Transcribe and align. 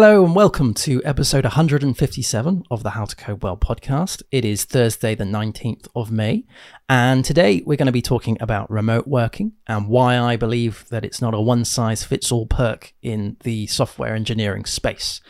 Hello 0.00 0.24
and 0.24 0.32
welcome 0.32 0.74
to 0.74 1.02
episode 1.04 1.42
157 1.42 2.62
of 2.70 2.84
the 2.84 2.90
How 2.90 3.04
to 3.04 3.16
Code 3.16 3.42
Well 3.42 3.56
podcast. 3.56 4.22
It 4.30 4.44
is 4.44 4.64
Thursday, 4.64 5.16
the 5.16 5.24
19th 5.24 5.88
of 5.96 6.12
May, 6.12 6.44
and 6.88 7.24
today 7.24 7.64
we're 7.66 7.76
going 7.76 7.86
to 7.86 7.90
be 7.90 8.00
talking 8.00 8.36
about 8.38 8.70
remote 8.70 9.08
working 9.08 9.54
and 9.66 9.88
why 9.88 10.16
I 10.16 10.36
believe 10.36 10.88
that 10.90 11.04
it's 11.04 11.20
not 11.20 11.34
a 11.34 11.40
one 11.40 11.64
size 11.64 12.04
fits 12.04 12.30
all 12.30 12.46
perk 12.46 12.94
in 13.02 13.38
the 13.42 13.66
software 13.66 14.14
engineering 14.14 14.66
space. 14.66 15.20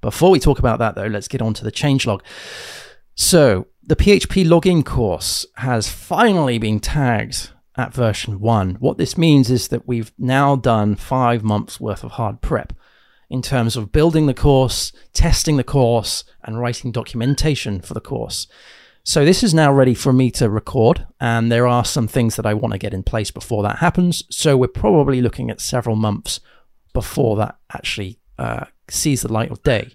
Before 0.00 0.30
we 0.30 0.40
talk 0.40 0.58
about 0.58 0.78
that, 0.78 0.94
though, 0.94 1.08
let's 1.08 1.28
get 1.28 1.42
on 1.42 1.52
to 1.52 1.62
the 1.62 1.70
changelog. 1.70 2.22
So, 3.16 3.66
the 3.82 3.96
PHP 3.96 4.46
login 4.46 4.82
course 4.82 5.44
has 5.56 5.90
finally 5.90 6.56
been 6.56 6.80
tagged 6.80 7.50
at 7.76 7.92
version 7.92 8.40
1. 8.40 8.76
What 8.76 8.96
this 8.96 9.18
means 9.18 9.50
is 9.50 9.68
that 9.68 9.86
we've 9.86 10.10
now 10.16 10.56
done 10.56 10.94
five 10.96 11.44
months 11.44 11.78
worth 11.78 12.02
of 12.02 12.12
hard 12.12 12.40
prep 12.40 12.72
in 13.28 13.42
terms 13.42 13.76
of 13.76 13.92
building 13.92 14.26
the 14.26 14.34
course, 14.34 14.92
testing 15.12 15.56
the 15.56 15.64
course, 15.64 16.24
and 16.44 16.60
writing 16.60 16.92
documentation 16.92 17.80
for 17.80 17.94
the 17.94 18.00
course. 18.00 18.46
So 19.02 19.24
this 19.24 19.44
is 19.44 19.54
now 19.54 19.72
ready 19.72 19.94
for 19.94 20.12
me 20.12 20.30
to 20.32 20.50
record, 20.50 21.06
and 21.20 21.50
there 21.50 21.66
are 21.66 21.84
some 21.84 22.08
things 22.08 22.36
that 22.36 22.46
I 22.46 22.54
want 22.54 22.72
to 22.72 22.78
get 22.78 22.94
in 22.94 23.02
place 23.02 23.30
before 23.30 23.62
that 23.62 23.78
happens. 23.78 24.24
So 24.30 24.56
we're 24.56 24.68
probably 24.68 25.22
looking 25.22 25.50
at 25.50 25.60
several 25.60 25.94
months 25.94 26.40
before 26.92 27.36
that 27.36 27.56
actually 27.72 28.18
uh, 28.38 28.64
sees 28.88 29.22
the 29.22 29.32
light 29.32 29.50
of 29.50 29.62
day. 29.62 29.92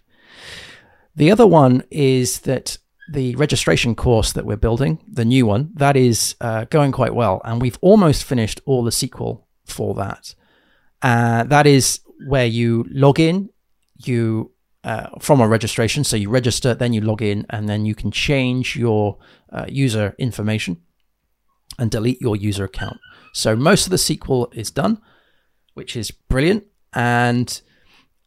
The 1.16 1.30
other 1.30 1.46
one 1.46 1.84
is 1.92 2.42
that 2.42 2.78
the 3.12 3.36
registration 3.36 3.96
course 3.96 4.32
that 4.32 4.46
we're 4.46 4.56
building, 4.56 5.04
the 5.06 5.26
new 5.26 5.46
one, 5.46 5.72
that 5.74 5.98
is 5.98 6.36
uh, 6.40 6.66
going 6.70 6.94
quite 6.94 7.14
well, 7.14 7.42
and 7.44 7.62
we've 7.62 7.80
almost 7.82 8.24
finished 8.24 8.62
all 8.66 8.84
the 8.84 8.92
SQL 8.92 9.44
for 9.66 9.94
that. 9.96 10.36
Uh, 11.02 11.44
that 11.44 11.68
is 11.68 12.00
where 12.28 12.46
you 12.46 12.86
log 12.90 13.20
in, 13.20 13.50
you 13.98 14.52
uh, 14.84 15.08
from 15.20 15.42
a 15.42 15.48
registration. 15.48 16.04
So 16.04 16.16
you 16.16 16.30
register, 16.30 16.74
then 16.74 16.94
you 16.94 17.02
log 17.02 17.22
in, 17.22 17.46
and 17.50 17.70
then 17.70 17.86
you 17.86 17.96
can 17.96 18.12
change 18.12 18.76
your 18.76 19.18
uh, 19.52 19.66
user 19.68 20.16
information 20.18 20.82
and 21.78 21.90
delete 21.92 22.22
your 22.22 22.36
user 22.36 22.64
account. 22.64 22.98
So 23.34 23.56
most 23.56 23.86
of 23.86 23.92
the 23.92 23.98
SQL 23.98 24.54
is 24.54 24.72
done, 24.72 25.02
which 25.74 25.96
is 25.96 26.12
brilliant. 26.12 26.66
And 26.94 27.62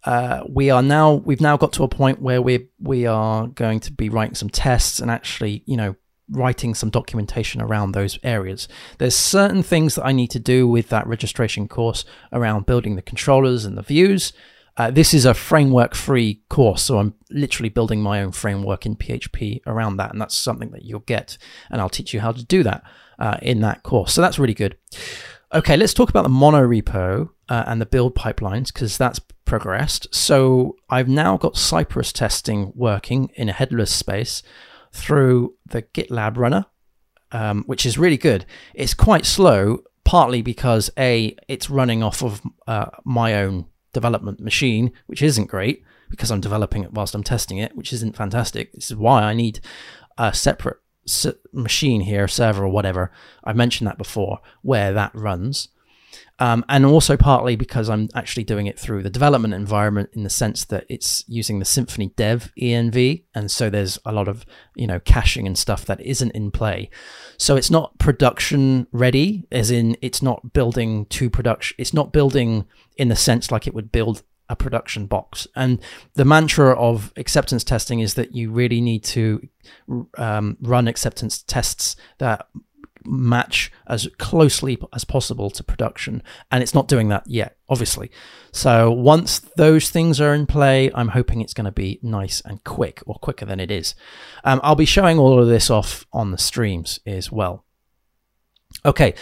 uh, 0.04 0.44
we 0.48 0.70
are 0.70 0.82
now 0.82 1.14
we've 1.14 1.40
now 1.40 1.56
got 1.56 1.72
to 1.74 1.82
a 1.82 1.88
point 1.88 2.20
where 2.20 2.42
we 2.42 2.68
we 2.78 3.06
are 3.06 3.46
going 3.48 3.80
to 3.80 3.92
be 3.92 4.08
writing 4.08 4.34
some 4.34 4.50
tests 4.50 5.00
and 5.00 5.10
actually 5.10 5.62
you 5.66 5.76
know 5.76 5.96
writing 6.34 6.74
some 6.74 6.90
documentation 6.90 7.60
around 7.60 7.92
those 7.92 8.18
areas. 8.22 8.68
There's 8.98 9.14
certain 9.16 9.62
things 9.62 9.94
that 9.94 10.04
I 10.04 10.12
need 10.12 10.30
to 10.32 10.38
do 10.38 10.66
with 10.68 10.88
that 10.88 11.06
registration 11.06 11.68
course 11.68 12.04
around 12.32 12.66
building 12.66 12.96
the 12.96 13.02
controllers 13.02 13.64
and 13.64 13.78
the 13.78 13.82
views. 13.82 14.32
Uh, 14.76 14.90
this 14.90 15.14
is 15.14 15.24
a 15.24 15.34
framework 15.34 15.94
free 15.94 16.42
course, 16.48 16.82
so 16.82 16.98
I'm 16.98 17.14
literally 17.30 17.68
building 17.68 18.02
my 18.02 18.22
own 18.22 18.32
framework 18.32 18.84
in 18.84 18.96
PHP 18.96 19.60
around 19.66 19.98
that, 19.98 20.10
and 20.10 20.20
that's 20.20 20.36
something 20.36 20.72
that 20.72 20.84
you'll 20.84 21.00
get, 21.00 21.38
and 21.70 21.80
I'll 21.80 21.88
teach 21.88 22.12
you 22.12 22.20
how 22.20 22.32
to 22.32 22.44
do 22.44 22.64
that 22.64 22.82
uh, 23.18 23.38
in 23.40 23.60
that 23.60 23.84
course. 23.84 24.12
So 24.12 24.20
that's 24.20 24.38
really 24.38 24.54
good. 24.54 24.76
Okay, 25.52 25.76
let's 25.76 25.94
talk 25.94 26.10
about 26.10 26.24
the 26.24 26.28
mono 26.28 26.66
repo 26.66 27.30
uh, 27.48 27.64
and 27.68 27.80
the 27.80 27.86
build 27.86 28.16
pipelines 28.16 28.72
because 28.72 28.98
that's 28.98 29.20
progressed. 29.44 30.12
So 30.12 30.74
I've 30.90 31.08
now 31.08 31.36
got 31.36 31.56
Cypress 31.56 32.12
testing 32.12 32.72
working 32.74 33.30
in 33.36 33.48
a 33.48 33.52
headless 33.52 33.94
space 33.94 34.42
through 34.94 35.54
the 35.66 35.82
GitLab 35.82 36.36
runner, 36.36 36.66
um, 37.32 37.64
which 37.66 37.84
is 37.84 37.98
really 37.98 38.16
good. 38.16 38.46
It's 38.74 38.94
quite 38.94 39.26
slow, 39.26 39.82
partly 40.04 40.40
because 40.40 40.88
a 40.96 41.36
it's 41.48 41.68
running 41.68 42.02
off 42.02 42.22
of 42.22 42.40
uh, 42.66 42.86
my 43.04 43.34
own 43.34 43.66
development 43.92 44.40
machine, 44.40 44.92
which 45.06 45.20
isn't 45.22 45.46
great 45.46 45.82
because 46.10 46.30
I'm 46.30 46.40
developing 46.40 46.84
it 46.84 46.92
whilst 46.92 47.14
I'm 47.14 47.24
testing 47.24 47.58
it, 47.58 47.76
which 47.76 47.92
isn't 47.92 48.16
fantastic. 48.16 48.72
This 48.72 48.90
is 48.90 48.96
why 48.96 49.22
I 49.24 49.34
need 49.34 49.60
a 50.16 50.32
separate 50.32 50.78
machine 51.52 52.02
here, 52.02 52.28
server 52.28 52.64
or 52.64 52.68
whatever. 52.68 53.10
I 53.42 53.52
mentioned 53.52 53.88
that 53.88 53.98
before, 53.98 54.40
where 54.62 54.92
that 54.92 55.14
runs. 55.14 55.68
Um, 56.38 56.64
and 56.68 56.84
also 56.84 57.16
partly 57.16 57.54
because 57.54 57.88
I'm 57.88 58.08
actually 58.14 58.44
doing 58.44 58.66
it 58.66 58.78
through 58.78 59.02
the 59.02 59.10
development 59.10 59.54
environment 59.54 60.10
in 60.14 60.24
the 60.24 60.30
sense 60.30 60.64
that 60.66 60.84
it's 60.88 61.24
using 61.28 61.60
the 61.60 61.64
Symfony 61.64 62.14
Dev 62.16 62.52
env, 62.60 63.22
and 63.34 63.50
so 63.50 63.70
there's 63.70 63.98
a 64.04 64.12
lot 64.12 64.26
of 64.26 64.44
you 64.74 64.86
know 64.86 65.00
caching 65.00 65.46
and 65.46 65.56
stuff 65.56 65.84
that 65.86 66.00
isn't 66.00 66.32
in 66.32 66.50
play. 66.50 66.90
So 67.36 67.56
it's 67.56 67.70
not 67.70 67.98
production 67.98 68.86
ready, 68.90 69.46
as 69.52 69.70
in 69.70 69.96
it's 70.02 70.22
not 70.22 70.52
building 70.52 71.06
to 71.06 71.30
production. 71.30 71.76
It's 71.78 71.94
not 71.94 72.12
building 72.12 72.66
in 72.96 73.08
the 73.08 73.16
sense 73.16 73.50
like 73.50 73.66
it 73.66 73.74
would 73.74 73.92
build 73.92 74.22
a 74.48 74.56
production 74.56 75.06
box. 75.06 75.46
And 75.56 75.80
the 76.14 76.24
mantra 76.24 76.78
of 76.78 77.12
acceptance 77.16 77.64
testing 77.64 78.00
is 78.00 78.14
that 78.14 78.34
you 78.34 78.50
really 78.50 78.80
need 78.80 79.04
to 79.04 79.46
um, 80.18 80.56
run 80.60 80.86
acceptance 80.88 81.42
tests 81.42 81.96
that 82.18 82.46
match 83.04 83.70
as 83.86 84.08
closely 84.18 84.78
as 84.92 85.04
possible 85.04 85.50
to 85.50 85.62
production. 85.62 86.22
And 86.50 86.62
it's 86.62 86.74
not 86.74 86.88
doing 86.88 87.08
that 87.08 87.26
yet, 87.26 87.56
obviously. 87.68 88.10
So 88.52 88.90
once 88.90 89.40
those 89.56 89.90
things 89.90 90.20
are 90.20 90.34
in 90.34 90.46
play, 90.46 90.90
I'm 90.94 91.08
hoping 91.08 91.40
it's 91.40 91.54
going 91.54 91.64
to 91.66 91.72
be 91.72 91.98
nice 92.02 92.40
and 92.44 92.62
quick, 92.64 93.02
or 93.06 93.16
quicker 93.16 93.44
than 93.44 93.60
it 93.60 93.70
is. 93.70 93.94
Um, 94.44 94.60
I'll 94.62 94.74
be 94.74 94.84
showing 94.84 95.18
all 95.18 95.40
of 95.40 95.48
this 95.48 95.70
off 95.70 96.06
on 96.12 96.30
the 96.30 96.38
streams 96.38 97.00
as 97.06 97.30
well. 97.30 97.64
Okay, 98.84 99.14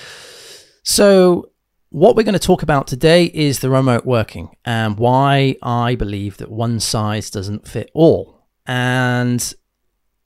so 0.82 1.50
what 1.90 2.16
we're 2.16 2.22
going 2.22 2.32
to 2.32 2.38
talk 2.38 2.62
about 2.62 2.86
today 2.86 3.26
is 3.26 3.60
the 3.60 3.68
remote 3.68 4.06
working 4.06 4.56
and 4.64 4.98
why 4.98 5.56
I 5.62 5.94
believe 5.94 6.38
that 6.38 6.50
one 6.50 6.80
size 6.80 7.28
doesn't 7.28 7.68
fit 7.68 7.90
all. 7.92 8.46
And 8.66 9.54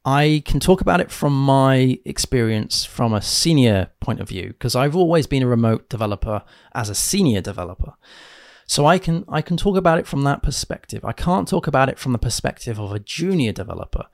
I 0.07 0.45
can 0.45 0.61
talk 0.61 0.81
about 0.81 1.01
it 1.01 1.11
from 1.11 1.33
my 1.33 1.99
experience 2.05 2.85
from 2.85 3.13
a 3.13 3.21
senior 3.21 3.91
point 3.99 4.21
of 4.21 4.29
view 4.29 4.51
because 4.51 4.77
I've 4.77 4.95
always 4.95 5.27
been 5.27 5.43
a 5.43 5.49
remote 5.49 5.89
developer 5.89 6.45
as 6.73 6.89
a 6.89 6.95
senior 6.95 7.41
developer. 7.41 7.95
So 8.67 8.87
I 8.87 8.99
can 8.99 9.25
I 9.29 9.43
can 9.43 9.57
talk 9.57 9.77
about 9.77 9.99
it 9.99 10.07
from 10.07 10.23
that 10.23 10.45
perspective. 10.45 11.05
I 11.05 11.13
can't 11.13 11.49
talk 11.49 11.67
about 11.67 11.89
it 11.89 11.99
from 11.99 12.13
the 12.13 12.21
perspective 12.21 12.79
of 12.79 12.93
a 12.93 13.01
junior 13.01 13.51
developer. 13.51 14.07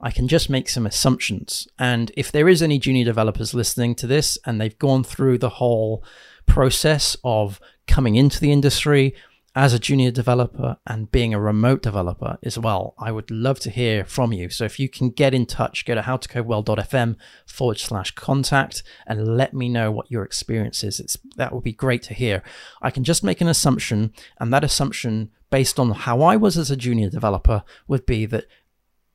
I 0.00 0.12
can 0.12 0.28
just 0.28 0.50
make 0.50 0.68
some 0.68 0.86
assumptions. 0.86 1.66
And 1.80 2.12
if 2.16 2.30
there 2.30 2.48
is 2.48 2.62
any 2.62 2.78
junior 2.78 3.04
developers 3.04 3.52
listening 3.52 3.96
to 3.96 4.06
this 4.06 4.38
and 4.46 4.60
they've 4.60 4.78
gone 4.78 5.02
through 5.02 5.38
the 5.38 5.50
whole 5.50 6.04
process 6.46 7.16
of 7.24 7.60
coming 7.88 8.14
into 8.14 8.40
the 8.40 8.52
industry, 8.52 9.16
as 9.54 9.74
a 9.74 9.80
junior 9.80 10.12
developer 10.12 10.76
and 10.86 11.10
being 11.10 11.34
a 11.34 11.40
remote 11.40 11.82
developer 11.82 12.38
as 12.42 12.56
well, 12.56 12.94
I 12.98 13.10
would 13.10 13.30
love 13.30 13.58
to 13.60 13.70
hear 13.70 14.04
from 14.04 14.32
you. 14.32 14.48
So 14.48 14.64
if 14.64 14.78
you 14.78 14.88
can 14.88 15.10
get 15.10 15.34
in 15.34 15.44
touch, 15.44 15.84
go 15.84 15.96
to 15.96 16.02
howtocodewell.fm 16.02 17.16
forward 17.46 17.78
slash 17.78 18.12
contact 18.12 18.84
and 19.06 19.36
let 19.36 19.52
me 19.52 19.68
know 19.68 19.90
what 19.90 20.10
your 20.10 20.22
experience 20.22 20.84
is. 20.84 21.00
It's, 21.00 21.16
that 21.36 21.52
would 21.52 21.64
be 21.64 21.72
great 21.72 22.02
to 22.04 22.14
hear. 22.14 22.44
I 22.80 22.90
can 22.90 23.02
just 23.02 23.24
make 23.24 23.40
an 23.40 23.48
assumption, 23.48 24.12
and 24.38 24.52
that 24.52 24.62
assumption, 24.62 25.30
based 25.50 25.80
on 25.80 25.90
how 25.90 26.22
I 26.22 26.36
was 26.36 26.56
as 26.56 26.70
a 26.70 26.76
junior 26.76 27.10
developer, 27.10 27.64
would 27.88 28.06
be 28.06 28.26
that 28.26 28.46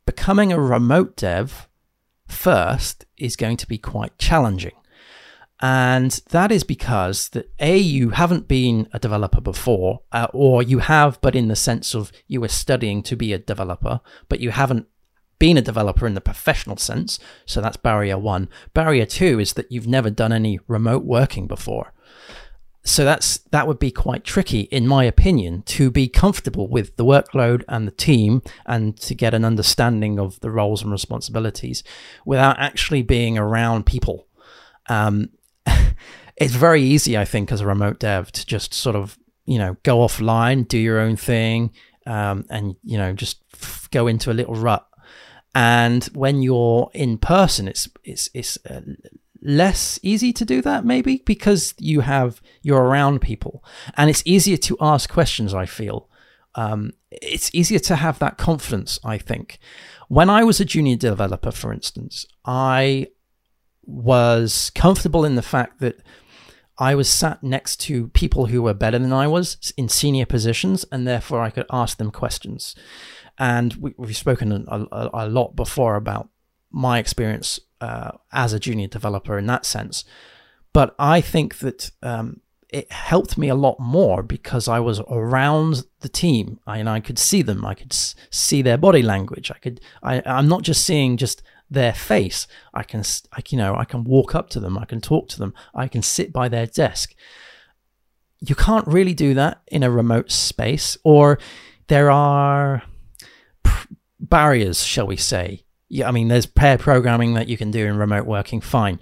becoming 0.05 0.51
a 0.51 0.59
remote 0.59 1.15
dev 1.15 1.69
first 2.27 3.05
is 3.17 3.37
going 3.37 3.55
to 3.57 3.67
be 3.67 3.77
quite 3.77 4.17
challenging. 4.17 4.73
And 5.61 6.11
that 6.31 6.51
is 6.51 6.63
because 6.63 7.29
that 7.29 7.49
A, 7.59 7.77
you 7.77 8.09
haven't 8.09 8.47
been 8.47 8.89
a 8.91 8.99
developer 8.99 9.39
before, 9.39 10.01
uh, 10.11 10.27
or 10.33 10.61
you 10.61 10.79
have, 10.79 11.19
but 11.21 11.35
in 11.35 11.47
the 11.47 11.55
sense 11.55 11.95
of 11.95 12.11
you 12.27 12.41
were 12.41 12.49
studying 12.49 13.01
to 13.03 13.15
be 13.15 13.31
a 13.31 13.39
developer, 13.39 14.01
but 14.27 14.41
you 14.41 14.51
haven't 14.51 14.87
been 15.39 15.57
a 15.57 15.61
developer 15.61 16.05
in 16.07 16.13
the 16.13 16.21
professional 16.21 16.77
sense. 16.77 17.19
So 17.45 17.61
that's 17.61 17.77
barrier 17.77 18.17
one. 18.17 18.49
Barrier 18.73 19.05
two 19.05 19.39
is 19.39 19.53
that 19.53 19.71
you've 19.71 19.87
never 19.87 20.09
done 20.09 20.33
any 20.33 20.59
remote 20.67 21.05
working 21.05 21.47
before. 21.47 21.93
So 22.83 23.03
that's 23.03 23.39
that 23.49 23.67
would 23.67 23.79
be 23.79 23.89
quite 23.89 24.23
tricky, 24.23 24.61
in 24.61 24.87
my 24.87 25.05
opinion, 25.05 25.63
to 25.63 25.89
be 25.89 26.07
comfortable 26.07 26.67
with 26.67 26.97
the 26.97 27.05
workload 27.05 27.63
and 27.67 27.87
the 27.87 27.91
team 27.91 28.43
and 28.65 28.95
to 28.97 29.15
get 29.15 29.33
an 29.33 29.43
understanding 29.43 30.19
of 30.19 30.39
the 30.41 30.51
roles 30.51 30.83
and 30.83 30.91
responsibilities 30.91 31.83
without 32.25 32.59
actually 32.59 33.01
being 33.01 33.37
around 33.39 33.87
people. 33.87 34.27
Um, 34.87 35.29
it's 36.37 36.55
very 36.55 36.81
easy, 36.81 37.17
I 37.17 37.25
think, 37.25 37.51
as 37.51 37.61
a 37.61 37.67
remote 37.67 37.99
dev 37.99 38.31
to 38.33 38.45
just 38.45 38.73
sort 38.73 38.95
of, 38.95 39.17
you 39.45 39.57
know, 39.57 39.77
go 39.83 39.99
offline, 39.99 40.67
do 40.67 40.77
your 40.77 40.99
own 40.99 41.15
thing, 41.15 41.71
um, 42.05 42.45
and, 42.49 42.75
you 42.83 42.97
know, 42.97 43.13
just 43.13 43.43
go 43.91 44.07
into 44.07 44.31
a 44.31 44.33
little 44.33 44.55
rut. 44.55 44.87
And 45.53 46.03
when 46.13 46.41
you're 46.41 46.91
in 46.93 47.17
person, 47.17 47.67
it's, 47.67 47.87
it's, 48.03 48.29
it's, 48.33 48.57
uh, 48.69 48.81
less 49.45 49.99
easy 50.01 50.33
to 50.33 50.43
do 50.43 50.59
that 50.59 50.83
maybe 50.83 51.21
because 51.23 51.75
you 51.77 52.01
have 52.01 52.41
you're 52.63 52.81
around 52.81 53.21
people. 53.21 53.63
And 53.95 54.09
it's 54.09 54.23
easier 54.25 54.57
to 54.57 54.77
ask 54.81 55.09
questions 55.09 55.53
i 55.53 55.65
feel. 55.65 56.09
Um, 56.55 56.93
it's 57.11 57.53
easier 57.53 57.79
to 57.79 57.95
have 57.95 58.17
that 58.19 58.37
confidence 58.37 58.99
i 59.03 59.17
think. 59.17 59.59
When 60.07 60.29
i 60.29 60.43
was 60.43 60.59
a 60.59 60.65
junior 60.65 60.97
developer 60.97 61.51
for 61.51 61.71
instance 61.71 62.25
i 62.45 63.07
was 63.87 64.71
comfortable 64.75 65.25
in 65.25 65.35
the 65.35 65.41
fact 65.41 65.79
that 65.79 66.01
I 66.77 66.95
was 66.95 67.09
sat 67.09 67.41
next 67.41 67.77
to 67.81 68.09
people 68.09 68.47
who 68.47 68.61
were 68.61 68.73
better 68.73 68.99
than 68.99 69.13
I 69.13 69.27
was 69.27 69.73
in 69.77 69.87
senior 69.87 70.25
positions, 70.25 70.85
and 70.91 71.07
therefore 71.07 71.41
I 71.41 71.49
could 71.49 71.65
ask 71.71 71.97
them 71.97 72.11
questions. 72.11 72.75
And 73.37 73.73
we, 73.75 73.93
have 73.99 74.17
spoken 74.17 74.51
a, 74.51 74.85
a, 74.91 75.09
a, 75.13 75.29
lot 75.29 75.55
before 75.55 75.95
about 75.95 76.29
my 76.71 76.99
experience 76.99 77.59
uh, 77.81 78.11
as 78.31 78.53
a 78.53 78.59
junior 78.59 78.87
developer 78.87 79.37
in 79.37 79.45
that 79.47 79.65
sense. 79.65 80.03
But 80.73 80.95
I 80.99 81.21
think 81.21 81.59
that 81.59 81.91
um, 82.01 82.41
it 82.69 82.91
helped 82.91 83.37
me 83.37 83.47
a 83.47 83.55
lot 83.55 83.79
more 83.79 84.21
because 84.21 84.67
I 84.67 84.79
was 84.79 84.99
around 85.09 85.85
the 86.01 86.09
team 86.09 86.59
I, 86.67 86.79
and 86.79 86.89
I 86.89 86.99
could 86.99 87.19
see 87.19 87.41
them. 87.41 87.65
I 87.65 87.73
could 87.73 87.93
see 87.93 88.61
their 88.61 88.77
body 88.77 89.01
language. 89.01 89.51
I 89.51 89.57
could. 89.59 89.79
I, 90.03 90.21
I'm 90.25 90.49
not 90.49 90.63
just 90.63 90.85
seeing 90.85 91.15
just 91.15 91.41
their 91.69 91.93
face. 91.93 92.47
I 92.73 92.83
can, 92.83 93.03
I, 93.31 93.41
you 93.49 93.57
know, 93.57 93.75
I 93.75 93.85
can 93.85 94.03
walk 94.03 94.35
up 94.35 94.49
to 94.51 94.59
them. 94.59 94.77
I 94.77 94.85
can 94.85 95.01
talk 95.01 95.27
to 95.29 95.39
them. 95.39 95.53
I 95.73 95.87
can 95.87 96.01
sit 96.01 96.31
by 96.31 96.49
their 96.49 96.65
desk. 96.65 97.15
You 98.39 98.55
can't 98.55 98.87
really 98.87 99.13
do 99.13 99.33
that 99.33 99.61
in 99.67 99.83
a 99.83 99.89
remote 99.89 100.31
space, 100.31 100.97
or 101.03 101.39
there 101.87 102.11
are 102.11 102.83
barriers, 104.19 104.83
shall 104.83 105.07
we 105.07 105.17
say? 105.17 105.63
Yeah, 105.89 106.07
I 106.07 106.11
mean, 106.11 106.27
there's 106.27 106.45
pair 106.45 106.77
programming 106.77 107.33
that 107.35 107.47
you 107.47 107.57
can 107.57 107.71
do 107.71 107.85
in 107.85 107.97
remote 107.97 108.25
working, 108.25 108.61
fine, 108.61 108.99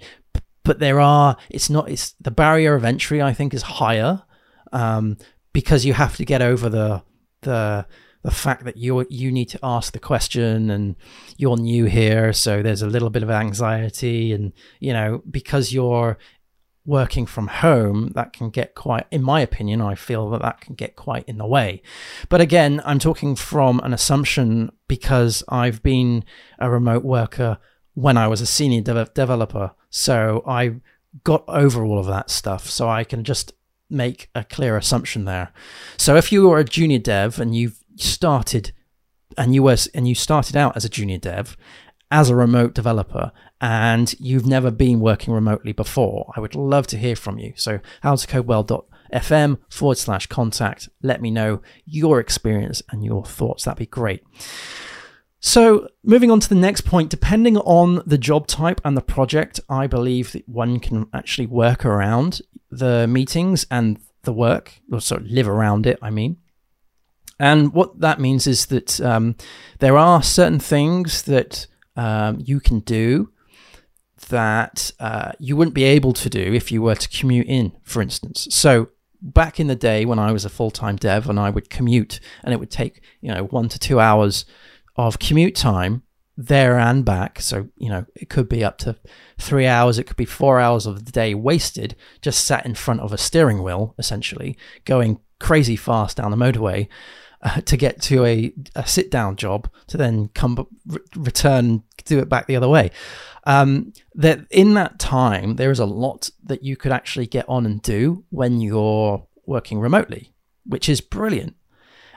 but 0.64 0.78
there 0.78 1.00
are. 1.00 1.36
It's 1.50 1.68
not. 1.68 1.90
It's 1.90 2.12
the 2.20 2.30
barrier 2.30 2.74
of 2.74 2.84
entry. 2.84 3.20
I 3.20 3.32
think 3.32 3.52
is 3.52 3.62
higher 3.62 4.22
um, 4.72 5.18
because 5.52 5.84
you 5.84 5.94
have 5.94 6.16
to 6.16 6.24
get 6.24 6.42
over 6.42 6.68
the 6.68 7.02
the 7.42 7.86
the 8.24 8.30
fact 8.30 8.64
that 8.64 8.76
you 8.76 9.06
you 9.10 9.30
need 9.30 9.50
to 9.50 9.58
ask 9.62 9.92
the 9.92 9.98
question 10.00 10.70
and 10.70 10.96
you're 11.36 11.58
new 11.58 11.84
here 11.84 12.32
so 12.32 12.62
there's 12.62 12.82
a 12.82 12.86
little 12.86 13.10
bit 13.10 13.22
of 13.22 13.30
anxiety 13.30 14.32
and 14.32 14.52
you 14.80 14.92
know 14.92 15.22
because 15.30 15.72
you're 15.72 16.18
working 16.86 17.26
from 17.26 17.46
home 17.46 18.10
that 18.14 18.32
can 18.32 18.50
get 18.50 18.74
quite 18.74 19.06
in 19.10 19.22
my 19.22 19.40
opinion 19.40 19.80
i 19.80 19.94
feel 19.94 20.30
that 20.30 20.42
that 20.42 20.60
can 20.60 20.74
get 20.74 20.96
quite 20.96 21.24
in 21.28 21.38
the 21.38 21.46
way. 21.46 21.82
But 22.28 22.40
again 22.40 22.82
i'm 22.84 22.98
talking 22.98 23.36
from 23.36 23.78
an 23.80 23.92
assumption 23.92 24.72
because 24.88 25.44
i've 25.48 25.82
been 25.82 26.24
a 26.58 26.70
remote 26.70 27.04
worker 27.04 27.58
when 27.92 28.16
i 28.16 28.26
was 28.26 28.40
a 28.40 28.46
senior 28.46 28.80
de- 28.80 29.10
developer. 29.14 29.72
So 29.90 30.42
i 30.46 30.76
got 31.22 31.44
over 31.46 31.84
all 31.84 31.98
of 31.98 32.06
that 32.06 32.30
stuff 32.30 32.68
so 32.68 32.88
i 32.88 33.04
can 33.04 33.22
just 33.22 33.52
make 33.90 34.28
a 34.34 34.44
clear 34.44 34.76
assumption 34.76 35.24
there. 35.24 35.52
So 35.96 36.16
if 36.16 36.32
you 36.32 36.50
are 36.50 36.58
a 36.58 36.64
junior 36.64 36.98
dev 36.98 37.38
and 37.38 37.54
you've 37.54 37.83
started 37.96 38.72
and 39.36 39.54
you 39.54 39.62
were 39.62 39.76
and 39.94 40.06
you 40.06 40.14
started 40.14 40.56
out 40.56 40.76
as 40.76 40.84
a 40.84 40.88
junior 40.88 41.18
dev 41.18 41.56
as 42.10 42.30
a 42.30 42.36
remote 42.36 42.74
developer 42.74 43.32
and 43.60 44.14
you've 44.20 44.46
never 44.46 44.70
been 44.70 45.00
working 45.00 45.34
remotely 45.34 45.72
before, 45.72 46.32
I 46.36 46.40
would 46.40 46.54
love 46.54 46.86
to 46.88 46.98
hear 46.98 47.16
from 47.16 47.38
you. 47.38 47.54
So 47.56 47.80
howtocodewell.fm 48.02 49.58
forward 49.68 49.98
slash 49.98 50.26
contact. 50.26 50.88
Let 51.02 51.20
me 51.20 51.30
know 51.30 51.60
your 51.86 52.20
experience 52.20 52.82
and 52.90 53.04
your 53.04 53.24
thoughts. 53.24 53.64
That'd 53.64 53.78
be 53.78 53.86
great. 53.86 54.22
So, 55.40 55.88
moving 56.02 56.30
on 56.30 56.40
to 56.40 56.48
the 56.48 56.54
next 56.54 56.82
point, 56.82 57.10
depending 57.10 57.58
on 57.58 58.02
the 58.06 58.16
job 58.16 58.46
type 58.46 58.80
and 58.82 58.96
the 58.96 59.02
project, 59.02 59.60
I 59.68 59.86
believe 59.86 60.32
that 60.32 60.48
one 60.48 60.80
can 60.80 61.06
actually 61.12 61.46
work 61.46 61.84
around 61.84 62.40
the 62.70 63.06
meetings 63.06 63.66
and 63.70 63.98
the 64.22 64.32
work, 64.32 64.80
or 64.90 65.02
sort 65.02 65.20
of 65.20 65.26
live 65.26 65.46
around 65.46 65.86
it, 65.86 65.98
I 66.00 66.08
mean. 66.08 66.38
And 67.38 67.72
what 67.72 68.00
that 68.00 68.20
means 68.20 68.46
is 68.46 68.66
that 68.66 69.00
um, 69.00 69.36
there 69.80 69.96
are 69.96 70.22
certain 70.22 70.60
things 70.60 71.22
that 71.22 71.66
um, 71.96 72.38
you 72.44 72.60
can 72.60 72.80
do 72.80 73.30
that 74.28 74.92
uh, 75.00 75.32
you 75.38 75.56
wouldn't 75.56 75.74
be 75.74 75.84
able 75.84 76.12
to 76.12 76.30
do 76.30 76.40
if 76.40 76.72
you 76.72 76.80
were 76.82 76.94
to 76.94 77.08
commute 77.08 77.46
in, 77.46 77.72
for 77.82 78.00
instance. 78.00 78.46
So 78.50 78.88
back 79.20 79.58
in 79.58 79.66
the 79.66 79.76
day 79.76 80.04
when 80.04 80.18
I 80.18 80.32
was 80.32 80.44
a 80.44 80.50
full 80.50 80.70
time 80.70 80.96
dev 80.96 81.28
and 81.28 81.40
I 81.40 81.50
would 81.50 81.70
commute 81.70 82.20
and 82.42 82.52
it 82.52 82.60
would 82.60 82.70
take, 82.70 83.02
you 83.20 83.32
know, 83.32 83.44
one 83.44 83.68
to 83.68 83.78
two 83.78 84.00
hours 84.00 84.44
of 84.96 85.18
commute 85.18 85.54
time 85.54 86.02
there 86.36 86.78
and 86.78 87.04
back. 87.04 87.40
So, 87.40 87.68
you 87.76 87.88
know, 87.88 88.06
it 88.14 88.28
could 88.28 88.48
be 88.48 88.64
up 88.64 88.78
to 88.78 88.96
three 89.38 89.66
hours, 89.66 89.98
it 89.98 90.04
could 90.04 90.16
be 90.16 90.24
four 90.24 90.60
hours 90.60 90.86
of 90.86 91.04
the 91.04 91.12
day 91.12 91.34
wasted 91.34 91.96
just 92.22 92.44
sat 92.44 92.66
in 92.66 92.74
front 92.74 93.00
of 93.00 93.12
a 93.12 93.18
steering 93.18 93.62
wheel, 93.62 93.94
essentially, 93.98 94.56
going 94.84 95.20
crazy 95.38 95.76
fast 95.76 96.16
down 96.16 96.30
the 96.30 96.36
motorway 96.36 96.88
to 97.64 97.76
get 97.76 98.00
to 98.02 98.24
a, 98.24 98.52
a 98.74 98.86
sit 98.86 99.10
down 99.10 99.36
job 99.36 99.68
to 99.88 99.96
then 99.96 100.28
come 100.34 100.66
re- 100.86 101.00
return 101.16 101.82
do 102.04 102.18
it 102.18 102.28
back 102.28 102.46
the 102.46 102.56
other 102.56 102.68
way. 102.68 102.90
Um, 103.44 103.92
that 104.14 104.40
in 104.50 104.74
that 104.74 104.98
time 104.98 105.56
there 105.56 105.70
is 105.70 105.78
a 105.78 105.86
lot 105.86 106.30
that 106.44 106.62
you 106.62 106.76
could 106.76 106.92
actually 106.92 107.26
get 107.26 107.48
on 107.48 107.66
and 107.66 107.80
do 107.82 108.24
when 108.30 108.60
you're 108.60 109.26
working 109.46 109.80
remotely 109.80 110.32
which 110.66 110.88
is 110.88 111.00
brilliant. 111.00 111.54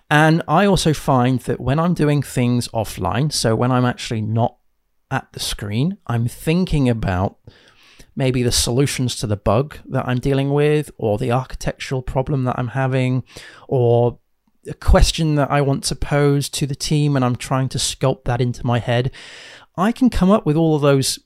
And 0.10 0.42
i 0.48 0.66
also 0.66 0.94
find 0.94 1.42
that 1.42 1.60
when 1.60 1.80
i'm 1.80 1.94
doing 1.94 2.22
things 2.22 2.70
offline 2.70 3.30
so 3.30 3.58
when 3.58 3.72
i'm 3.72 3.84
actually 3.84 4.22
not 4.22 4.56
at 5.12 5.34
the 5.34 5.40
screen 5.42 5.98
i'm 6.08 6.30
thinking 6.30 6.88
about 6.88 7.38
maybe 8.18 8.42
the 8.42 8.52
solutions 8.52 9.16
to 9.16 9.28
the 9.28 9.38
bug 9.38 9.78
that 9.88 10.08
I'm 10.08 10.20
dealing 10.20 10.52
with, 10.52 10.90
or 10.98 11.20
the 11.20 11.32
architectural 11.32 12.02
problem 12.02 12.46
that 12.46 12.58
I'm 12.58 12.70
having, 12.70 13.24
or 13.68 14.18
a 14.68 14.74
question 14.74 15.36
that 15.36 15.52
I 15.52 15.62
want 15.62 15.84
to 15.86 15.96
pose 15.96 16.50
to 16.50 16.66
the 16.66 16.76
team 16.76 17.16
and 17.16 17.24
I'm 17.24 17.36
trying 17.36 17.70
to 17.70 17.78
sculpt 17.78 18.26
that 18.26 18.42
into 18.42 18.66
my 18.66 18.80
head, 18.80 19.12
I 19.76 19.92
can 19.92 20.10
come 20.10 20.30
up 20.32 20.46
with 20.46 20.56
all 20.56 20.76
of 20.76 20.82
those 20.82 21.20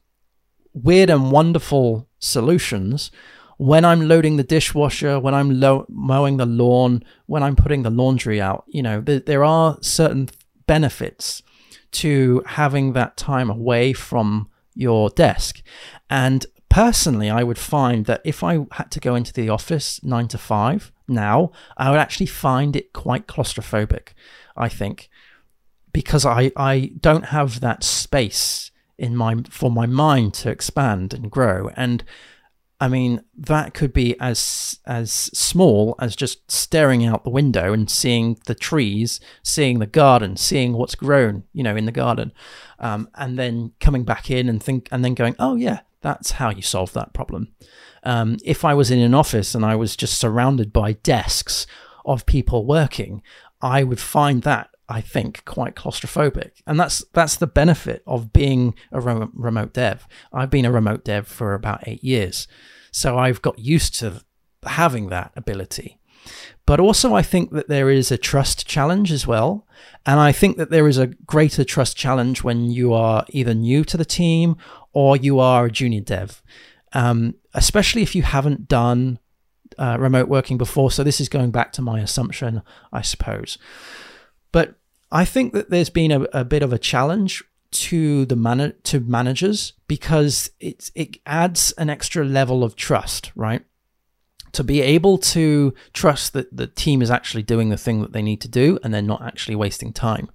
weird 0.74 1.10
and 1.10 1.32
wonderful 1.32 2.08
solutions 2.20 3.12
when 3.58 3.86
I'm 3.86 4.08
loading 4.08 4.38
the 4.38 4.44
dishwasher, 4.44 5.20
when 5.20 5.36
I'm 5.36 5.60
lo- 5.60 5.86
mowing 5.88 6.38
the 6.38 6.46
lawn, 6.46 7.04
when 7.28 7.44
I'm 7.44 7.56
putting 7.56 7.84
the 7.84 7.92
laundry 7.92 8.42
out. 8.42 8.64
You 8.68 8.82
know, 8.82 9.02
th- 9.02 9.26
there 9.26 9.44
are 9.44 9.78
certain 9.82 10.30
benefits 10.66 11.44
to 11.92 12.42
having 12.48 12.94
that 12.94 13.18
time 13.18 13.50
away 13.50 13.94
from 13.94 14.50
your 14.74 15.10
desk. 15.12 15.62
And 16.10 16.46
personally, 16.72 17.30
I 17.30 17.44
would 17.44 17.58
find 17.58 18.06
that 18.06 18.22
if 18.24 18.44
I 18.44 18.66
had 18.72 18.90
to 18.92 19.00
go 19.02 19.14
into 19.14 19.34
the 19.34 19.50
office 19.50 20.02
nine 20.04 20.30
to 20.30 20.38
five 20.38 20.92
now, 21.08 21.52
I 21.76 21.92
would 21.92 22.00
actually 22.00 22.28
find 22.28 22.76
it 22.78 22.94
quite 22.94 23.28
claustrophobic, 23.28 24.14
I 24.56 24.70
think, 24.70 25.10
because 25.92 26.26
I, 26.26 26.54
I 26.56 26.94
don't 27.00 27.26
have 27.26 27.60
that 27.60 27.84
space 27.84 28.72
in 28.98 29.18
my 29.18 29.36
for 29.50 29.70
my 29.70 29.86
mind 29.86 30.34
to 30.36 30.50
expand 30.50 31.14
and 31.14 31.30
grow. 31.30 31.72
And 31.76 32.06
I 32.80 32.88
mean, 32.88 33.22
that 33.38 33.74
could 33.74 33.92
be 33.92 34.18
as 34.22 34.80
as 34.86 35.12
small 35.12 35.96
as 36.00 36.16
just 36.16 36.50
staring 36.50 37.06
out 37.06 37.26
the 37.26 37.30
window 37.30 37.74
and 37.74 37.90
seeing 37.90 38.40
the 38.46 38.56
trees, 38.56 39.20
seeing 39.44 39.80
the 39.80 39.86
garden, 39.86 40.38
seeing 40.38 40.72
what's 40.72 40.96
grown, 40.96 41.44
you 41.52 41.64
know, 41.64 41.76
in 41.76 41.86
the 41.86 41.92
garden, 41.92 42.32
um, 42.80 43.10
and 43.16 43.38
then 43.38 43.74
coming 43.82 44.06
back 44.06 44.32
in 44.32 44.48
and 44.48 44.64
think, 44.64 44.88
and 44.90 45.04
then 45.04 45.16
going, 45.16 45.36
oh 45.38 45.56
yeah, 45.56 45.82
that's 46.02 46.32
how 46.32 46.50
you 46.50 46.62
solve 46.62 46.94
that 46.94 47.14
problem. 47.14 47.54
Um, 48.04 48.38
if 48.44 48.66
I 48.66 48.74
was 48.74 48.92
in 48.92 49.00
an 49.00 49.14
office 49.14 49.54
and 49.54 49.66
I 49.66 49.76
was 49.76 49.96
just 49.96 50.18
surrounded 50.18 50.74
by 50.74 50.94
desks 50.94 51.68
of 52.06 52.26
people 52.26 52.66
working, 52.66 53.22
I 53.62 53.84
would 53.84 54.00
find 54.00 54.42
that 54.44 54.70
I 54.90 55.00
think 55.00 55.46
quite 55.46 55.76
claustrophobic, 55.76 56.52
and 56.68 56.78
that's 56.78 57.04
that's 57.14 57.38
the 57.38 57.48
benefit 57.48 58.04
of 58.06 58.34
being 58.34 58.76
a 58.92 59.00
remote 59.00 59.74
dev. 59.74 60.06
I've 60.34 60.50
been 60.50 60.66
a 60.66 60.72
remote 60.72 61.06
dev 61.06 61.28
for 61.28 61.54
about 61.54 61.88
eight 61.88 62.04
years, 62.04 62.48
so 62.92 63.18
I've 63.18 63.42
got 63.42 63.58
used 63.58 63.98
to 64.00 64.22
having 64.64 65.08
that 65.08 65.32
ability. 65.36 66.02
But 66.66 66.80
also, 66.80 67.14
I 67.16 67.22
think 67.22 67.52
that 67.52 67.68
there 67.68 67.90
is 67.90 68.12
a 68.12 68.18
trust 68.18 68.68
challenge 68.68 69.12
as 69.12 69.26
well. 69.26 69.66
And 70.06 70.20
I 70.20 70.32
think 70.32 70.58
that 70.58 70.70
there 70.70 70.88
is 70.88 70.98
a 70.98 71.08
greater 71.08 71.64
trust 71.64 71.98
challenge 71.98 72.44
when 72.44 72.70
you 72.70 72.94
are 72.94 73.26
either 73.30 73.54
new 73.54 73.84
to 73.86 73.98
the 73.98 74.06
team 74.06 74.56
or 74.94 75.18
you 75.18 75.40
are 75.40 75.66
a 75.66 75.72
junior 75.72 76.02
dev, 76.02 76.42
um, 76.94 77.36
especially 77.54 78.02
if 78.02 78.16
you 78.16 78.24
haven't 78.24 78.68
done 78.68 79.20
uh, 79.78 79.98
remote 80.00 80.28
working 80.28 80.58
before. 80.58 80.92
So, 80.92 81.04
this 81.04 81.22
is 81.22 81.30
going 81.30 81.52
back 81.52 81.72
to 81.74 81.82
my 81.82 82.00
assumption, 82.00 82.62
I 82.92 83.02
suppose. 83.02 83.58
But 84.52 84.76
I 85.12 85.26
think 85.26 85.54
that 85.54 85.70
there's 85.70 85.90
been 85.90 86.12
a, 86.12 86.22
a 86.34 86.46
bit 86.46 86.64
of 86.64 86.74
a 86.74 86.78
challenge 86.78 87.44
to 87.72 88.26
the 88.26 88.36
man- 88.36 88.74
to 88.84 89.00
managers 89.00 89.74
because 89.88 90.52
it 90.60 90.92
it 90.94 91.18
adds 91.26 91.72
an 91.78 91.90
extra 91.90 92.26
level 92.26 92.64
of 92.64 92.76
trust, 92.76 93.32
right? 93.36 93.64
To 94.54 94.64
be 94.64 94.82
able 94.82 95.18
to 95.18 95.74
trust 95.94 96.34
that 96.34 96.56
the 96.56 96.68
team 96.68 97.02
is 97.02 97.10
actually 97.10 97.44
doing 97.44 97.70
the 97.70 97.78
thing 97.78 98.02
that 98.02 98.12
they 98.12 98.22
need 98.22 98.42
to 98.42 98.50
do 98.50 98.78
and 98.84 98.94
they're 98.94 99.02
not 99.02 99.24
actually 99.24 99.56
wasting 99.56 99.94
time. 99.94 100.30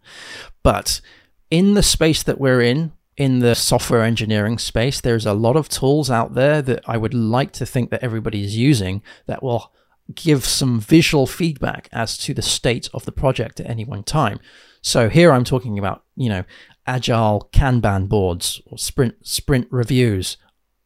But 0.62 1.02
in 1.50 1.74
the 1.74 1.82
space 1.82 2.22
that 2.22 2.40
we're 2.40 2.62
in, 2.62 2.92
in 3.16 3.38
the 3.38 3.54
software 3.54 4.02
engineering 4.02 4.58
space, 4.58 5.00
there's 5.00 5.26
a 5.26 5.32
lot 5.32 5.56
of 5.56 5.68
tools 5.68 6.10
out 6.10 6.34
there 6.34 6.60
that 6.62 6.82
I 6.86 6.96
would 6.96 7.14
like 7.14 7.52
to 7.52 7.66
think 7.66 7.90
that 7.90 8.02
everybody 8.02 8.44
is 8.44 8.56
using 8.56 9.02
that 9.26 9.42
will 9.42 9.72
give 10.14 10.44
some 10.44 10.78
visual 10.78 11.26
feedback 11.26 11.88
as 11.92 12.16
to 12.18 12.34
the 12.34 12.42
state 12.42 12.88
of 12.94 13.04
the 13.04 13.12
project 13.12 13.58
at 13.58 13.68
any 13.68 13.84
one 13.84 14.04
time. 14.04 14.38
So 14.82 15.08
here 15.08 15.32
I'm 15.32 15.44
talking 15.44 15.78
about, 15.78 16.04
you 16.14 16.28
know, 16.28 16.44
agile 16.86 17.48
Kanban 17.52 18.08
boards 18.08 18.60
or 18.66 18.78
sprint 18.78 19.14
sprint 19.26 19.66
reviews, 19.70 20.36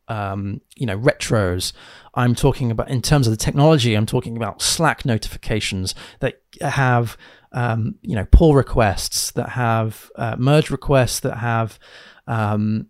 um, 0.09 0.61
you 0.77 0.87
know 0.87 0.99
retros. 0.99 1.73
I'm 2.15 2.35
talking 2.35 2.71
about 2.71 2.89
in 2.91 3.03
terms 3.03 3.27
of 3.27 3.31
the 3.33 3.37
technology. 3.37 3.95
I'm 3.95 4.07
talking 4.07 4.37
about 4.37 4.63
Slack 4.63 5.05
notifications 5.05 5.95
that 6.21 6.41
have 6.61 7.17
um, 7.53 7.97
you 8.03 8.17
know 8.17 8.27
pull 8.31 8.55
requests 8.55 9.31
that 9.33 9.51
have 9.51 10.11
uh, 10.17 10.37
merge 10.39 10.71
requests 10.71 11.21
that 11.21 11.37
have 11.39 11.79
um, 12.31 12.87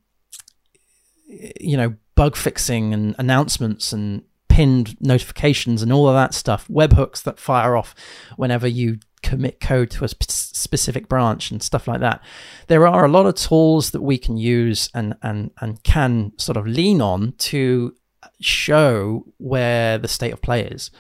you 1.27 1.77
know 1.77 1.95
bug 2.15 2.37
fixing 2.37 2.93
and 2.93 3.17
announcements 3.19 3.93
and 3.93 4.23
pinned 4.49 5.01
notifications 5.01 5.81
and 5.81 5.93
all 5.93 6.09
of 6.09 6.15
that 6.15 6.35
stuff 6.35 6.69
webhooks 6.69 7.23
that 7.23 7.39
fire 7.39 7.77
off 7.77 7.95
whenever 8.37 8.69
you 8.69 8.99
commit 9.23 9.61
code 9.61 9.91
to 9.91 10.05
a 10.05 10.09
sp- 10.11 10.29
specific 10.29 11.09
branch 11.09 11.51
and 11.51 11.63
stuff 11.63 11.87
like 11.87 12.01
that. 12.01 12.23
There 12.67 12.87
are 12.87 13.05
a 13.05 13.09
lot 13.11 13.27
of 13.27 13.35
tools 13.35 13.91
that 13.93 14.03
we 14.03 14.19
can 14.19 14.37
use 14.37 14.91
and 14.95 15.15
and 15.23 15.51
and 15.61 15.83
can 15.83 16.33
sort 16.37 16.57
of 16.57 16.67
lean 16.67 17.01
on 17.01 17.33
to 17.39 17.95
show 18.41 19.25
where 19.39 19.99
the 19.99 20.09
state 20.09 20.33
of 20.33 20.43
play 20.43 20.65
is. 20.65 20.91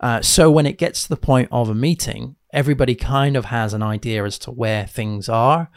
Uh, 0.00 0.22
so 0.22 0.50
when 0.50 0.66
it 0.66 0.78
gets 0.78 1.02
to 1.02 1.08
the 1.08 1.16
point 1.16 1.48
of 1.50 1.68
a 1.68 1.74
meeting 1.74 2.36
everybody 2.52 2.94
kind 2.94 3.36
of 3.36 3.46
has 3.46 3.74
an 3.74 3.82
idea 3.82 4.24
as 4.24 4.38
to 4.40 4.50
where 4.50 4.86
things 4.86 5.28
are 5.28 5.70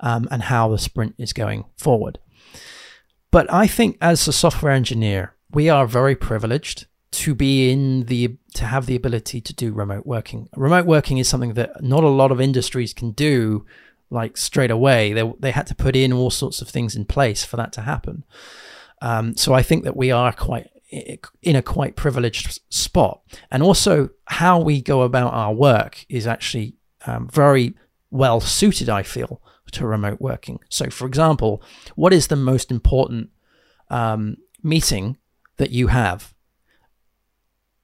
um, 0.00 0.28
and 0.30 0.42
how 0.44 0.68
the 0.68 0.78
sprint 0.78 1.14
is 1.18 1.32
going 1.32 1.64
forward. 1.76 2.18
But 3.30 3.52
I 3.52 3.66
think 3.66 3.98
as 4.00 4.26
a 4.26 4.32
software 4.32 4.72
engineer, 4.72 5.34
we 5.50 5.68
are 5.68 5.86
very 5.86 6.16
privileged 6.16 6.86
to 7.12 7.34
be 7.34 7.70
in 7.70 8.04
the 8.04 8.36
to 8.54 8.64
have 8.64 8.86
the 8.86 8.96
ability 8.96 9.40
to 9.40 9.54
do 9.54 9.72
remote 9.72 10.06
working. 10.06 10.48
Remote 10.56 10.86
working 10.86 11.18
is 11.18 11.28
something 11.28 11.54
that 11.54 11.82
not 11.82 12.04
a 12.04 12.08
lot 12.08 12.32
of 12.32 12.40
industries 12.40 12.92
can 12.92 13.12
do 13.12 13.64
like 14.10 14.36
straight 14.36 14.70
away. 14.70 15.12
They 15.12 15.32
they 15.38 15.50
had 15.50 15.66
to 15.68 15.74
put 15.74 15.96
in 15.96 16.12
all 16.12 16.30
sorts 16.30 16.60
of 16.60 16.68
things 16.68 16.96
in 16.96 17.04
place 17.04 17.44
for 17.44 17.56
that 17.56 17.72
to 17.74 17.82
happen. 17.82 18.24
Um, 19.02 19.36
so 19.36 19.52
I 19.52 19.62
think 19.62 19.84
that 19.84 19.96
we 19.96 20.10
are 20.10 20.32
quite 20.32 20.68
in 20.88 21.56
a 21.56 21.62
quite 21.62 21.96
privileged 21.96 22.60
spot. 22.68 23.20
And 23.50 23.62
also, 23.62 24.10
how 24.26 24.60
we 24.60 24.80
go 24.80 25.02
about 25.02 25.32
our 25.32 25.52
work 25.52 26.04
is 26.08 26.26
actually 26.26 26.76
um, 27.06 27.28
very 27.28 27.74
well 28.10 28.40
suited, 28.40 28.88
I 28.88 29.02
feel, 29.02 29.40
to 29.72 29.86
remote 29.86 30.20
working. 30.20 30.60
So, 30.68 30.90
for 30.90 31.06
example, 31.06 31.62
what 31.96 32.12
is 32.12 32.28
the 32.28 32.36
most 32.36 32.70
important 32.70 33.30
um, 33.90 34.36
meeting 34.62 35.16
that 35.56 35.70
you 35.70 35.88
have? 35.88 36.34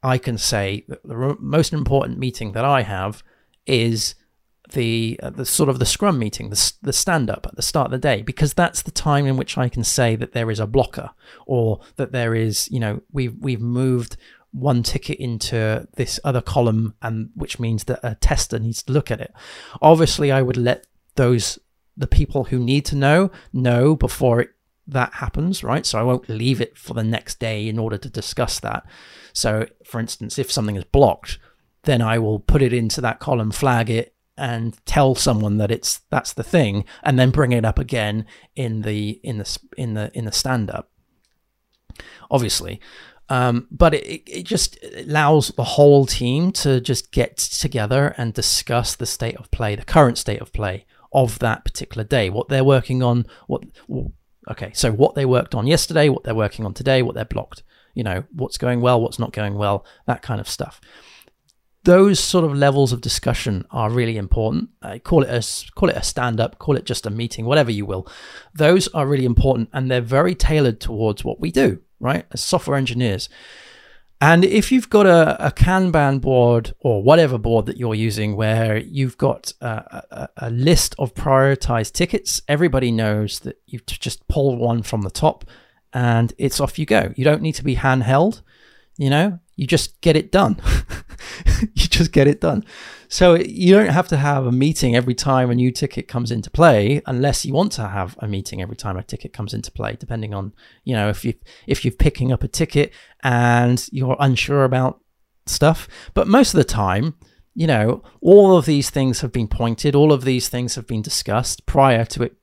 I 0.02 0.18
can 0.18 0.38
say 0.38 0.84
that 0.88 1.02
the 1.04 1.36
most 1.38 1.72
important 1.72 2.18
meeting 2.18 2.52
that 2.52 2.64
I 2.64 2.82
have 2.82 3.22
is 3.66 4.14
the 4.72 5.18
uh, 5.22 5.30
the 5.30 5.46
sort 5.46 5.68
of 5.68 5.78
the 5.78 5.86
scrum 5.86 6.18
meeting, 6.18 6.50
the 6.50 6.72
the 6.82 6.92
stand 6.92 7.30
up 7.30 7.46
at 7.46 7.56
the 7.56 7.62
start 7.62 7.86
of 7.86 7.92
the 7.92 7.98
day, 7.98 8.22
because 8.22 8.54
that's 8.54 8.82
the 8.82 8.90
time 8.90 9.26
in 9.26 9.36
which 9.36 9.56
I 9.56 9.68
can 9.68 9.84
say 9.84 10.16
that 10.16 10.32
there 10.32 10.50
is 10.50 10.60
a 10.60 10.66
blocker 10.66 11.10
or 11.46 11.80
that 11.96 12.12
there 12.12 12.34
is, 12.34 12.68
you 12.70 12.80
know, 12.80 13.02
we've 13.12 13.36
we've 13.38 13.60
moved 13.60 14.16
one 14.52 14.82
ticket 14.82 15.18
into 15.18 15.88
this 15.96 16.20
other 16.24 16.42
column, 16.42 16.94
and 17.00 17.30
which 17.34 17.58
means 17.58 17.84
that 17.84 18.00
a 18.02 18.14
tester 18.16 18.58
needs 18.58 18.82
to 18.82 18.92
look 18.92 19.10
at 19.10 19.20
it. 19.20 19.32
Obviously, 19.80 20.30
I 20.30 20.42
would 20.42 20.56
let 20.56 20.86
those 21.14 21.58
the 21.96 22.06
people 22.06 22.44
who 22.44 22.58
need 22.58 22.84
to 22.86 22.96
know 22.96 23.30
know 23.52 23.94
before 23.94 24.40
it, 24.40 24.50
that 24.86 25.14
happens, 25.14 25.62
right? 25.62 25.86
So 25.86 25.98
I 25.98 26.02
won't 26.02 26.28
leave 26.28 26.60
it 26.60 26.76
for 26.76 26.94
the 26.94 27.04
next 27.04 27.38
day 27.38 27.68
in 27.68 27.78
order 27.78 27.98
to 27.98 28.08
discuss 28.08 28.60
that. 28.60 28.84
So, 29.32 29.66
for 29.84 30.00
instance, 30.00 30.38
if 30.38 30.50
something 30.50 30.76
is 30.76 30.84
blocked, 30.84 31.38
then 31.84 32.02
I 32.02 32.18
will 32.18 32.38
put 32.38 32.62
it 32.62 32.72
into 32.72 33.00
that 33.00 33.18
column, 33.18 33.50
flag 33.50 33.90
it, 33.90 34.14
and 34.36 34.76
tell 34.86 35.14
someone 35.14 35.58
that 35.58 35.70
it's 35.70 36.00
that's 36.10 36.32
the 36.32 36.42
thing 36.42 36.84
and 37.02 37.18
then 37.18 37.30
bring 37.30 37.52
it 37.52 37.64
up 37.64 37.78
again 37.78 38.24
in 38.56 38.82
the 38.82 39.20
in 39.22 39.38
the 39.38 39.58
in 39.76 39.94
the 39.94 40.10
in 40.14 40.24
the 40.24 40.32
stand 40.32 40.70
up 40.70 40.90
obviously. 42.30 42.80
Um, 43.28 43.66
but 43.70 43.94
it, 43.94 44.22
it 44.26 44.42
just 44.44 44.78
allows 44.96 45.48
the 45.48 45.64
whole 45.64 46.06
team 46.06 46.52
to 46.52 46.80
just 46.80 47.12
get 47.12 47.36
together 47.36 48.14
and 48.18 48.34
discuss 48.34 48.94
the 48.96 49.06
state 49.06 49.36
of 49.36 49.50
play 49.50 49.74
the 49.74 49.84
current 49.84 50.18
state 50.18 50.40
of 50.40 50.52
play 50.52 50.86
of 51.12 51.38
that 51.38 51.64
particular 51.64 52.04
day. 52.04 52.30
What 52.30 52.48
they're 52.48 52.64
working 52.64 53.02
on 53.02 53.26
what 53.46 53.62
okay 54.50 54.72
so 54.74 54.90
what 54.90 55.14
they 55.14 55.24
worked 55.24 55.54
on 55.54 55.66
yesterday 55.66 56.08
what 56.08 56.24
they're 56.24 56.34
working 56.34 56.64
on 56.64 56.74
today 56.74 57.00
what 57.00 57.14
they're 57.14 57.24
blocked 57.24 57.62
you 57.94 58.02
know 58.02 58.24
what's 58.32 58.58
going 58.58 58.80
well 58.80 59.00
what's 59.00 59.18
not 59.18 59.32
going 59.32 59.54
well 59.54 59.84
that 60.06 60.22
kind 60.22 60.40
of 60.40 60.48
stuff 60.48 60.80
those 61.84 62.20
sort 62.20 62.44
of 62.44 62.54
levels 62.54 62.92
of 62.92 63.00
discussion 63.00 63.66
are 63.70 63.90
really 63.90 64.16
important. 64.16 64.70
Uh, 64.82 64.98
call 65.02 65.22
it 65.22 65.28
a 65.28 65.72
call 65.74 65.88
it 65.88 65.96
a 65.96 66.02
stand 66.02 66.40
up, 66.40 66.58
call 66.58 66.76
it 66.76 66.84
just 66.84 67.06
a 67.06 67.10
meeting, 67.10 67.44
whatever 67.44 67.70
you 67.70 67.84
will. 67.84 68.06
Those 68.54 68.88
are 68.88 69.06
really 69.06 69.24
important, 69.24 69.68
and 69.72 69.90
they're 69.90 70.00
very 70.00 70.34
tailored 70.34 70.80
towards 70.80 71.24
what 71.24 71.40
we 71.40 71.50
do, 71.50 71.80
right? 72.00 72.24
As 72.30 72.40
software 72.42 72.76
engineers. 72.76 73.28
And 74.20 74.44
if 74.44 74.70
you've 74.70 74.88
got 74.88 75.06
a, 75.06 75.48
a 75.48 75.50
Kanban 75.50 76.20
board 76.20 76.74
or 76.78 77.02
whatever 77.02 77.38
board 77.38 77.66
that 77.66 77.76
you're 77.76 77.96
using 77.96 78.36
where 78.36 78.78
you've 78.78 79.18
got 79.18 79.52
a, 79.60 80.04
a, 80.12 80.28
a 80.36 80.50
list 80.50 80.94
of 80.96 81.12
prioritized 81.12 81.92
tickets, 81.92 82.40
everybody 82.46 82.92
knows 82.92 83.40
that 83.40 83.60
you 83.66 83.80
just 83.80 84.28
pull 84.28 84.56
one 84.56 84.84
from 84.84 85.02
the 85.02 85.10
top 85.10 85.44
and 85.92 86.32
it's 86.38 86.60
off 86.60 86.78
you 86.78 86.86
go. 86.86 87.12
You 87.16 87.24
don't 87.24 87.42
need 87.42 87.56
to 87.56 87.64
be 87.64 87.74
handheld. 87.74 88.42
You 88.96 89.10
know, 89.10 89.40
you 89.56 89.66
just 89.66 90.00
get 90.00 90.16
it 90.16 90.32
done. 90.32 90.60
you 91.74 91.86
just 91.88 92.12
get 92.12 92.26
it 92.26 92.40
done. 92.40 92.64
So 93.08 93.34
you 93.34 93.74
don't 93.74 93.90
have 93.90 94.08
to 94.08 94.16
have 94.16 94.46
a 94.46 94.52
meeting 94.52 94.96
every 94.96 95.14
time 95.14 95.50
a 95.50 95.54
new 95.54 95.70
ticket 95.70 96.08
comes 96.08 96.30
into 96.30 96.50
play, 96.50 97.02
unless 97.06 97.44
you 97.44 97.52
want 97.52 97.72
to 97.72 97.86
have 97.88 98.16
a 98.20 98.28
meeting 98.28 98.62
every 98.62 98.76
time 98.76 98.96
a 98.96 99.02
ticket 99.02 99.32
comes 99.32 99.52
into 99.52 99.70
play. 99.70 99.96
Depending 99.98 100.32
on 100.32 100.54
you 100.84 100.94
know 100.94 101.08
if 101.08 101.24
you 101.24 101.34
if 101.66 101.84
you're 101.84 101.92
picking 101.92 102.32
up 102.32 102.42
a 102.42 102.48
ticket 102.48 102.92
and 103.22 103.86
you're 103.92 104.16
unsure 104.18 104.64
about 104.64 105.00
stuff, 105.46 105.88
but 106.14 106.26
most 106.26 106.54
of 106.54 106.58
the 106.58 106.64
time, 106.64 107.14
you 107.54 107.66
know, 107.66 108.02
all 108.20 108.56
of 108.56 108.64
these 108.64 108.88
things 108.90 109.20
have 109.20 109.32
been 109.32 109.48
pointed. 109.48 109.94
All 109.94 110.12
of 110.12 110.24
these 110.24 110.48
things 110.48 110.74
have 110.76 110.86
been 110.86 111.02
discussed 111.02 111.66
prior 111.66 112.04
to 112.06 112.22
it. 112.22 112.36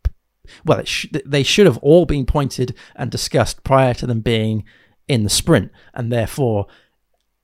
Well, 0.65 0.79
it 0.79 0.87
sh- 0.87 1.07
they 1.25 1.43
should 1.43 1.65
have 1.65 1.77
all 1.79 2.05
been 2.05 2.25
pointed 2.25 2.75
and 2.95 3.09
discussed 3.09 3.63
prior 3.63 3.93
to 3.95 4.07
them 4.07 4.21
being 4.21 4.65
in 5.07 5.23
the 5.23 5.29
sprint, 5.29 5.71
and 5.93 6.11
therefore 6.11 6.67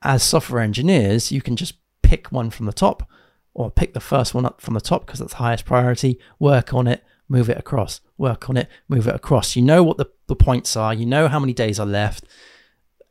as 0.06 0.24
software 0.24 0.62
engineers, 0.62 1.32
you 1.32 1.42
can 1.42 1.56
just 1.56 1.74
pick 2.04 2.32
one 2.32 2.52
from 2.52 2.68
the 2.68 2.74
top 2.74 3.10
or 3.54 3.72
pick 3.72 3.94
the 3.94 4.00
first 4.00 4.34
one 4.34 4.46
up 4.46 4.62
from 4.62 4.76
the 4.76 4.82
top 4.82 5.06
because 5.06 5.20
that's 5.20 5.34
highest 5.34 5.66
priority, 5.66 6.20
work 6.40 6.74
on 6.74 6.88
it, 6.88 7.04
move 7.28 7.50
it 7.50 7.58
across, 7.58 8.02
work 8.18 8.50
on 8.50 8.56
it, 8.56 8.70
move 8.88 9.08
it 9.08 9.16
across. 9.16 9.56
You 9.56 9.64
know 9.64 9.84
what 9.84 9.98
the, 9.98 10.06
the 10.28 10.36
points 10.36 10.76
are, 10.78 10.94
you 10.94 11.06
know 11.06 11.28
how 11.28 11.40
many 11.40 11.54
days 11.54 11.80
are 11.80 11.86
left. 11.86 12.26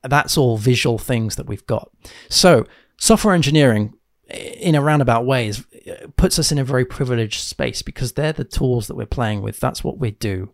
That's 0.02 0.38
all 0.38 0.56
visual 0.56 0.98
things 0.98 1.36
that 1.36 1.46
we've 1.46 1.66
got. 1.66 1.90
So, 2.28 2.66
software 2.98 3.34
engineering, 3.34 3.94
in 4.30 4.74
a 4.74 4.82
roundabout 4.82 5.26
way, 5.26 5.48
is, 5.48 5.64
puts 6.16 6.38
us 6.38 6.52
in 6.52 6.58
a 6.58 6.64
very 6.64 6.84
privileged 6.84 7.40
space 7.40 7.82
because 7.82 8.12
they're 8.12 8.32
the 8.32 8.44
tools 8.44 8.86
that 8.86 8.96
we're 8.96 9.06
playing 9.06 9.42
with. 9.42 9.58
That's 9.58 9.82
what 9.82 9.98
we 9.98 10.12
do. 10.12 10.52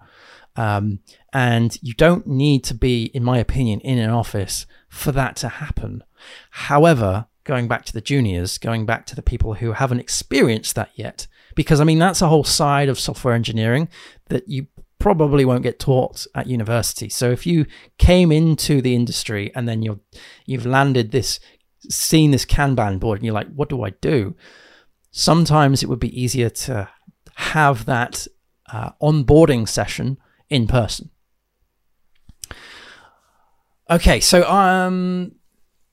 Um, 0.57 1.01
and 1.33 1.77
you 1.83 1.95
don't 1.95 2.27
need 2.27 2.65
to 2.65 2.75
be, 2.75 3.05
in 3.07 3.25
my 3.25 3.39
opinion, 3.39 3.81
in 3.81 3.99
an 3.99 4.11
office 4.11 4.67
for 4.89 5.13
that 5.13 5.37
to 5.37 5.49
happen. 5.49 6.05
However, 6.51 7.27
going 7.45 7.69
back 7.69 7.85
to 7.87 7.93
the 7.93 8.01
juniors, 8.01 8.59
going 8.59 8.87
back 8.87 9.07
to 9.07 9.17
the 9.17 9.23
people 9.23 9.55
who 9.55 9.73
haven't 9.73 10.01
experienced 10.01 10.75
that 10.75 10.91
yet, 10.95 11.27
because 11.55 11.81
I 11.81 11.85
mean, 11.85 11.99
that's 11.99 12.23
a 12.23 12.29
whole 12.29 12.45
side 12.45 12.89
of 12.89 12.99
software 12.99 13.35
engineering 13.35 13.89
that 14.29 14.49
you 14.49 14.67
probably 14.99 15.45
won't 15.45 15.63
get 15.63 15.79
taught 15.79 16.27
at 16.35 16.47
university. 16.47 17.09
So 17.09 17.31
if 17.31 17.47
you 17.47 17.67
came 17.99 18.31
into 18.31 18.81
the 18.81 18.95
industry 18.95 19.51
and 19.55 19.69
then 19.69 19.83
you're, 19.83 20.01
you've 20.47 20.67
landed 20.67 21.11
this, 21.11 21.41
seen 21.89 22.31
this 22.31 22.45
Kanban 22.45 23.01
board 23.01 23.19
and 23.19 23.25
you're 23.25 23.35
like, 23.35 23.53
what 23.55 23.71
do 23.71 23.83
I 23.83 23.91
do? 23.91 24.37
Sometimes 25.11 25.83
it 25.83 25.89
would 25.89 25.99
be 25.99 26.23
easier 26.23 26.51
to 26.51 26.89
have 27.35 27.87
that 27.87 28.27
uh, 28.73 28.91
onboarding 29.03 29.67
session 29.67 30.19
in 30.49 30.67
person. 30.67 31.11
Okay, 33.91 34.21
so 34.21 34.49
um, 34.49 35.33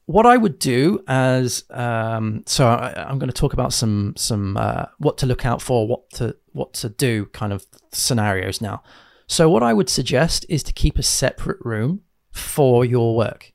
what 0.08 0.26
I 0.26 0.38
would 0.38 0.58
do 0.58 1.04
as 1.08 1.66
um, 1.70 2.44
so 2.46 2.66
I, 2.66 3.10
am 3.10 3.20
going 3.20 3.30
to 3.30 3.36
talk 3.36 3.52
about 3.54 3.74
some 3.74 4.14
some 4.16 4.56
uh, 4.56 4.86
what 5.00 5.18
to 5.20 5.26
look 5.26 5.46
out 5.46 5.62
for, 5.62 5.86
what 5.86 6.10
to 6.12 6.36
what 6.54 6.74
to 6.76 6.90
do, 6.90 7.26
kind 7.28 7.52
of 7.54 7.66
scenarios 7.92 8.62
now. 8.62 8.82
So 9.28 9.50
what 9.50 9.64
I 9.64 9.74
would 9.74 9.90
suggest 9.90 10.46
is 10.48 10.64
to 10.64 10.74
keep 10.74 10.98
a 10.98 11.04
separate 11.04 11.60
room 11.62 12.02
for 12.32 12.86
your 12.86 13.18
work. 13.18 13.52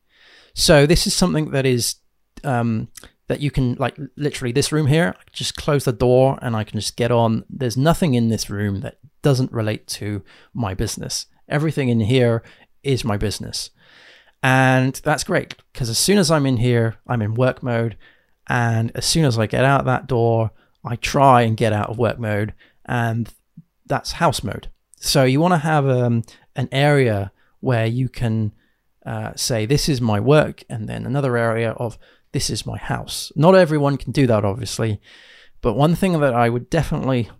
So 0.54 0.84
this 0.84 1.06
is 1.06 1.14
something 1.14 1.52
that 1.52 1.64
is 1.64 1.96
um, 2.44 2.88
that 3.28 3.40
you 3.40 3.50
can 3.50 3.74
like 3.76 3.98
literally 4.18 4.52
this 4.52 4.72
room 4.72 4.88
here. 4.88 5.14
Just 5.32 5.56
close 5.56 5.86
the 5.86 5.92
door 5.92 6.38
and 6.42 6.54
I 6.54 6.64
can 6.64 6.78
just 6.78 6.96
get 6.96 7.10
on. 7.10 7.44
There's 7.48 7.78
nothing 7.78 8.12
in 8.12 8.28
this 8.28 8.50
room 8.50 8.82
that 8.82 8.98
doesn't 9.22 9.52
relate 9.52 9.86
to 9.86 10.22
my 10.52 10.74
business. 10.74 11.24
Everything 11.48 11.88
in 11.88 12.00
here 12.00 12.42
is 12.82 13.04
my 13.04 13.16
business. 13.16 13.70
And 14.42 14.94
that's 15.04 15.24
great 15.24 15.54
because 15.72 15.88
as 15.88 15.98
soon 15.98 16.18
as 16.18 16.30
I'm 16.30 16.46
in 16.46 16.56
here, 16.56 16.96
I'm 17.06 17.22
in 17.22 17.34
work 17.34 17.62
mode. 17.62 17.96
And 18.48 18.90
as 18.94 19.06
soon 19.06 19.24
as 19.24 19.38
I 19.38 19.46
get 19.46 19.64
out 19.64 19.84
that 19.84 20.06
door, 20.06 20.50
I 20.84 20.96
try 20.96 21.42
and 21.42 21.56
get 21.56 21.72
out 21.72 21.90
of 21.90 21.98
work 21.98 22.18
mode. 22.18 22.54
And 22.84 23.32
that's 23.86 24.12
house 24.12 24.42
mode. 24.42 24.68
So 24.96 25.24
you 25.24 25.40
want 25.40 25.52
to 25.52 25.58
have 25.58 25.88
um, 25.88 26.22
an 26.56 26.68
area 26.72 27.32
where 27.60 27.86
you 27.86 28.08
can 28.08 28.52
uh, 29.06 29.32
say, 29.36 29.66
this 29.66 29.88
is 29.88 30.00
my 30.00 30.20
work, 30.20 30.62
and 30.68 30.88
then 30.88 31.06
another 31.06 31.36
area 31.36 31.72
of 31.72 31.98
this 32.32 32.50
is 32.50 32.66
my 32.66 32.78
house. 32.78 33.32
Not 33.36 33.54
everyone 33.54 33.96
can 33.96 34.12
do 34.12 34.26
that, 34.26 34.44
obviously. 34.44 35.00
But 35.60 35.74
one 35.74 35.94
thing 35.94 36.18
that 36.20 36.34
I 36.34 36.48
would 36.48 36.70
definitely 36.70 37.30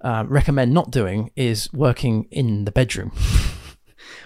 uh, 0.00 0.24
recommend 0.26 0.72
not 0.72 0.90
doing 0.90 1.30
is 1.36 1.72
working 1.72 2.28
in 2.30 2.64
the 2.64 2.72
bedroom. 2.72 3.12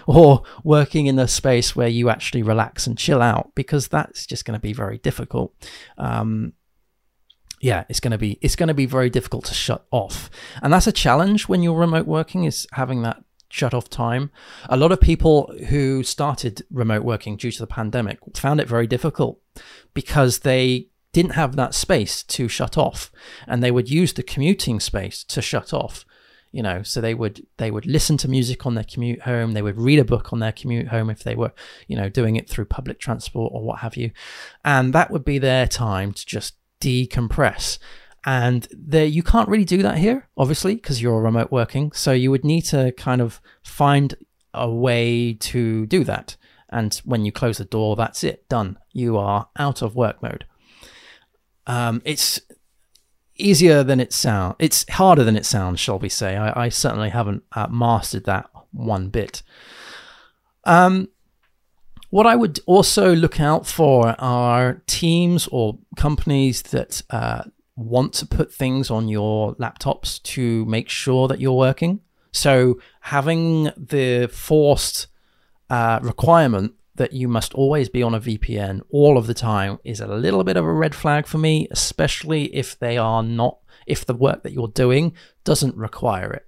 or 0.07 0.43
working 0.63 1.07
in 1.07 1.17
a 1.19 1.27
space 1.27 1.75
where 1.75 1.87
you 1.87 2.09
actually 2.09 2.43
relax 2.43 2.87
and 2.87 2.97
chill 2.97 3.21
out 3.21 3.51
because 3.55 3.87
that's 3.87 4.25
just 4.25 4.45
going 4.45 4.57
to 4.57 4.61
be 4.61 4.73
very 4.73 4.97
difficult. 4.97 5.53
Um, 5.97 6.53
yeah, 7.59 7.85
it's 7.89 7.99
going 7.99 8.11
to 8.11 8.17
be 8.17 8.39
it's 8.41 8.55
going 8.55 8.67
to 8.67 8.73
be 8.73 8.87
very 8.87 9.09
difficult 9.09 9.45
to 9.45 9.53
shut 9.53 9.85
off, 9.91 10.29
and 10.61 10.73
that's 10.73 10.87
a 10.87 10.91
challenge 10.91 11.47
when 11.47 11.61
you're 11.61 11.77
remote 11.77 12.07
working 12.07 12.43
is 12.43 12.67
having 12.73 13.03
that 13.03 13.23
shut 13.49 13.73
off 13.73 13.89
time. 13.89 14.31
A 14.69 14.77
lot 14.77 14.91
of 14.91 14.99
people 14.99 15.53
who 15.69 16.03
started 16.03 16.63
remote 16.71 17.03
working 17.03 17.37
due 17.37 17.51
to 17.51 17.59
the 17.59 17.67
pandemic 17.67 18.19
found 18.35 18.59
it 18.59 18.67
very 18.67 18.87
difficult 18.87 19.39
because 19.93 20.39
they 20.39 20.87
didn't 21.13 21.33
have 21.33 21.55
that 21.57 21.75
space 21.75 22.23
to 22.23 22.47
shut 22.47 22.77
off, 22.77 23.11
and 23.47 23.61
they 23.61 23.71
would 23.71 23.89
use 23.89 24.13
the 24.13 24.23
commuting 24.23 24.79
space 24.79 25.23
to 25.25 25.41
shut 25.41 25.73
off 25.73 26.05
you 26.51 26.61
know 26.61 26.83
so 26.83 26.99
they 27.01 27.13
would 27.13 27.45
they 27.57 27.71
would 27.71 27.85
listen 27.85 28.17
to 28.17 28.27
music 28.27 28.65
on 28.65 28.75
their 28.75 28.83
commute 28.83 29.21
home. 29.21 29.53
They 29.53 29.61
would 29.61 29.77
read 29.77 29.99
a 29.99 30.05
book 30.05 30.33
on 30.33 30.39
their 30.39 30.51
commute 30.51 30.89
home 30.89 31.09
if 31.09 31.23
they 31.23 31.35
were 31.35 31.53
you 31.87 31.95
know 31.95 32.09
doing 32.09 32.35
it 32.35 32.49
through 32.49 32.65
public 32.65 32.99
transport 32.99 33.51
or 33.53 33.63
what 33.63 33.79
have 33.79 33.95
you. 33.95 34.11
And 34.63 34.93
that 34.93 35.11
would 35.11 35.25
be 35.25 35.39
their 35.39 35.67
time 35.67 36.13
to 36.13 36.25
just 36.25 36.55
decompress. 36.79 37.79
And 38.25 38.67
there 38.71 39.05
you 39.05 39.23
can't 39.23 39.49
really 39.49 39.65
do 39.65 39.81
that 39.81 39.97
here 39.97 40.27
obviously 40.37 40.75
because 40.75 41.01
you're 41.01 41.21
remote 41.21 41.51
working. 41.51 41.91
So 41.93 42.11
you 42.11 42.31
would 42.31 42.45
need 42.45 42.63
to 42.65 42.91
kind 42.93 43.21
of 43.21 43.41
find 43.63 44.13
a 44.53 44.69
way 44.69 45.33
to 45.33 45.85
do 45.85 46.03
that. 46.03 46.37
And 46.69 46.93
when 47.05 47.25
you 47.25 47.31
close 47.31 47.57
the 47.57 47.65
door 47.65 47.95
that's 47.95 48.23
it 48.23 48.47
done. 48.49 48.77
You 48.93 49.17
are 49.17 49.49
out 49.57 49.81
of 49.81 49.95
work 49.95 50.21
mode. 50.21 50.45
Um, 51.67 52.01
it's 52.03 52.41
easier 53.37 53.83
than 53.83 53.99
it 53.99 54.13
sounds. 54.13 54.55
It's 54.59 54.85
harder 54.89 55.23
than 55.23 55.35
it 55.35 55.45
sounds, 55.45 55.79
shall 55.79 55.99
we 55.99 56.09
say? 56.09 56.37
I, 56.37 56.65
I 56.65 56.69
certainly 56.69 57.09
haven't 57.09 57.43
uh, 57.53 57.67
mastered 57.67 58.25
that 58.25 58.49
one 58.71 59.09
bit. 59.09 59.43
Um, 60.63 61.09
what 62.09 62.27
I 62.27 62.35
would 62.35 62.59
also 62.65 63.15
look 63.15 63.39
out 63.39 63.65
for 63.65 64.15
are 64.19 64.81
teams 64.85 65.47
or 65.51 65.79
companies 65.95 66.61
that 66.63 67.01
uh, 67.09 67.43
want 67.75 68.13
to 68.13 68.25
put 68.25 68.53
things 68.53 68.91
on 68.91 69.07
your 69.07 69.55
laptops 69.55 70.21
to 70.23 70.65
make 70.65 70.89
sure 70.89 71.27
that 71.27 71.39
you're 71.39 71.53
working. 71.53 72.01
So 72.33 72.79
having 73.01 73.65
the 73.77 74.29
forced 74.31 75.07
uh, 75.69 75.99
requirement 76.01 76.73
that 76.95 77.13
you 77.13 77.27
must 77.27 77.53
always 77.53 77.89
be 77.89 78.03
on 78.03 78.13
a 78.13 78.19
VPN 78.19 78.81
all 78.89 79.17
of 79.17 79.27
the 79.27 79.33
time 79.33 79.79
is 79.83 79.99
a 79.99 80.07
little 80.07 80.43
bit 80.43 80.57
of 80.57 80.65
a 80.65 80.73
red 80.73 80.93
flag 80.93 81.25
for 81.25 81.37
me, 81.37 81.67
especially 81.71 82.53
if 82.55 82.77
they 82.77 82.97
are 82.97 83.23
not, 83.23 83.59
if 83.87 84.05
the 84.05 84.13
work 84.13 84.43
that 84.43 84.51
you're 84.51 84.67
doing 84.67 85.13
doesn't 85.43 85.75
require 85.75 86.31
it. 86.31 86.47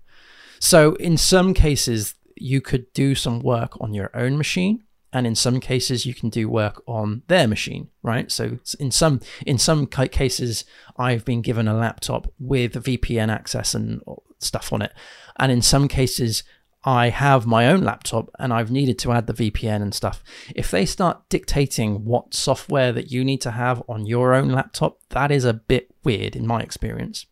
So, 0.60 0.96
in 0.96 1.18
some 1.18 1.54
cases, 1.54 2.16
you 2.36 2.62
could 2.62 2.92
do 2.94 3.16
some 3.16 3.40
work 3.40 3.80
on 3.80 3.94
your 3.94 4.12
own 4.14 4.38
machine 4.38 4.84
and 5.14 5.28
in 5.28 5.36
some 5.36 5.60
cases 5.60 6.06
you 6.06 6.14
can 6.14 6.30
do 6.30 6.50
work 6.50 6.82
on 6.88 7.22
their 7.28 7.48
machine 7.48 7.90
right 8.02 8.32
so 8.32 8.58
in 8.80 8.92
some 8.92 9.22
in 9.46 9.58
some 9.58 9.86
cases 9.86 10.66
i've 10.98 11.24
been 11.24 11.42
given 11.42 11.68
a 11.68 11.74
laptop 11.74 12.34
with 12.40 12.74
vpn 12.74 13.30
access 13.32 13.76
and 13.76 14.02
stuff 14.40 14.74
on 14.74 14.82
it 14.82 14.92
and 15.38 15.52
in 15.52 15.62
some 15.62 15.88
cases 15.88 16.44
I 16.86 17.10
have 17.10 17.46
my 17.46 17.68
own 17.68 17.82
laptop 17.82 18.30
and 18.40 18.52
I've 18.52 18.72
needed 18.72 19.00
to 19.00 19.12
add 19.14 19.28
the 19.28 19.34
VPN 19.34 19.82
and 19.82 19.94
stuff. 19.94 20.24
If 20.56 20.70
they 20.70 20.86
start 20.86 21.30
dictating 21.30 22.04
what 22.04 22.34
software 22.34 22.92
that 22.92 23.12
you 23.12 23.24
need 23.24 23.42
to 23.42 23.52
have 23.52 23.82
on 23.88 24.06
your 24.06 24.34
own 24.34 24.50
laptop, 24.50 25.00
that 25.10 25.32
is 25.32 25.46
a 25.46 25.54
bit 25.54 25.94
weird 26.04 26.36
in 26.36 26.46
my 26.46 26.62
experience. 26.62 27.26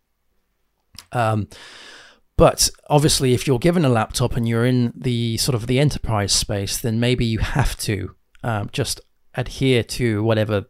Um, 1.12 1.50
but 2.38 2.70
obviously, 2.90 3.34
if 3.34 3.46
you're 3.46 3.60
given 3.60 3.86
a 3.86 3.90
laptop 3.90 4.36
and 4.36 4.48
you're 4.48 4.66
in 4.66 4.94
the 4.96 5.38
sort 5.38 5.56
of 5.56 5.68
the 5.68 5.80
enterprise 5.80 6.32
space, 6.32 6.78
then 6.78 7.00
maybe 7.00 7.26
you 7.26 7.40
have 7.40 7.78
to 7.80 8.16
um, 8.44 8.70
just 8.72 9.02
adhere 9.36 9.84
to 9.84 10.24
whatever 10.24 10.66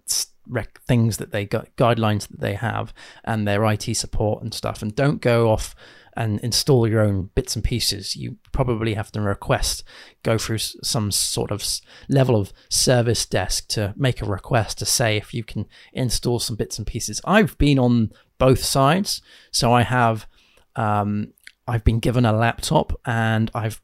rec- 0.47 0.81
things 0.81 1.17
that 1.17 1.31
they 1.31 1.45
got 1.45 1.73
guidelines 1.77 2.27
that 2.27 2.39
they 2.39 2.55
have 2.55 2.93
and 3.23 3.47
their 3.47 3.63
IT 3.65 3.95
support 3.95 4.43
and 4.43 4.53
stuff, 4.53 4.81
and 4.81 4.95
don't 4.95 5.21
go 5.21 5.49
off 5.49 5.75
and 6.15 6.39
install 6.41 6.87
your 6.87 7.01
own 7.01 7.29
bits 7.35 7.55
and 7.55 7.63
pieces, 7.63 8.15
you 8.15 8.37
probably 8.51 8.93
have 8.93 9.11
to 9.11 9.21
request, 9.21 9.83
go 10.23 10.37
through 10.37 10.57
some 10.57 11.11
sort 11.11 11.51
of 11.51 11.63
level 12.09 12.35
of 12.35 12.51
service 12.69 13.25
desk 13.25 13.67
to 13.69 13.93
make 13.95 14.21
a 14.21 14.25
request 14.25 14.77
to 14.79 14.85
say 14.85 15.17
if 15.17 15.33
you 15.33 15.43
can 15.43 15.65
install 15.93 16.39
some 16.39 16.55
bits 16.55 16.77
and 16.77 16.87
pieces. 16.87 17.21
I've 17.25 17.57
been 17.57 17.79
on 17.79 18.11
both 18.37 18.63
sides, 18.63 19.21
so 19.51 19.71
I 19.71 19.83
have, 19.83 20.27
um, 20.75 21.33
I've 21.67 21.83
been 21.83 21.99
given 21.99 22.25
a 22.25 22.33
laptop 22.33 22.93
and 23.05 23.49
I've 23.53 23.81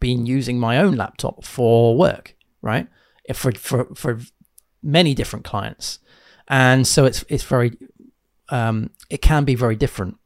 been 0.00 0.26
using 0.26 0.58
my 0.58 0.78
own 0.78 0.96
laptop 0.96 1.44
for 1.44 1.96
work, 1.96 2.34
right? 2.62 2.88
For 3.34 3.52
for 3.52 3.94
for 3.94 4.18
many 4.82 5.14
different 5.14 5.44
clients, 5.44 6.00
and 6.48 6.86
so 6.86 7.04
it's 7.04 7.24
it's 7.28 7.44
very, 7.44 7.72
um, 8.48 8.90
it 9.08 9.22
can 9.22 9.44
be 9.44 9.54
very 9.54 9.76
different. 9.76 10.16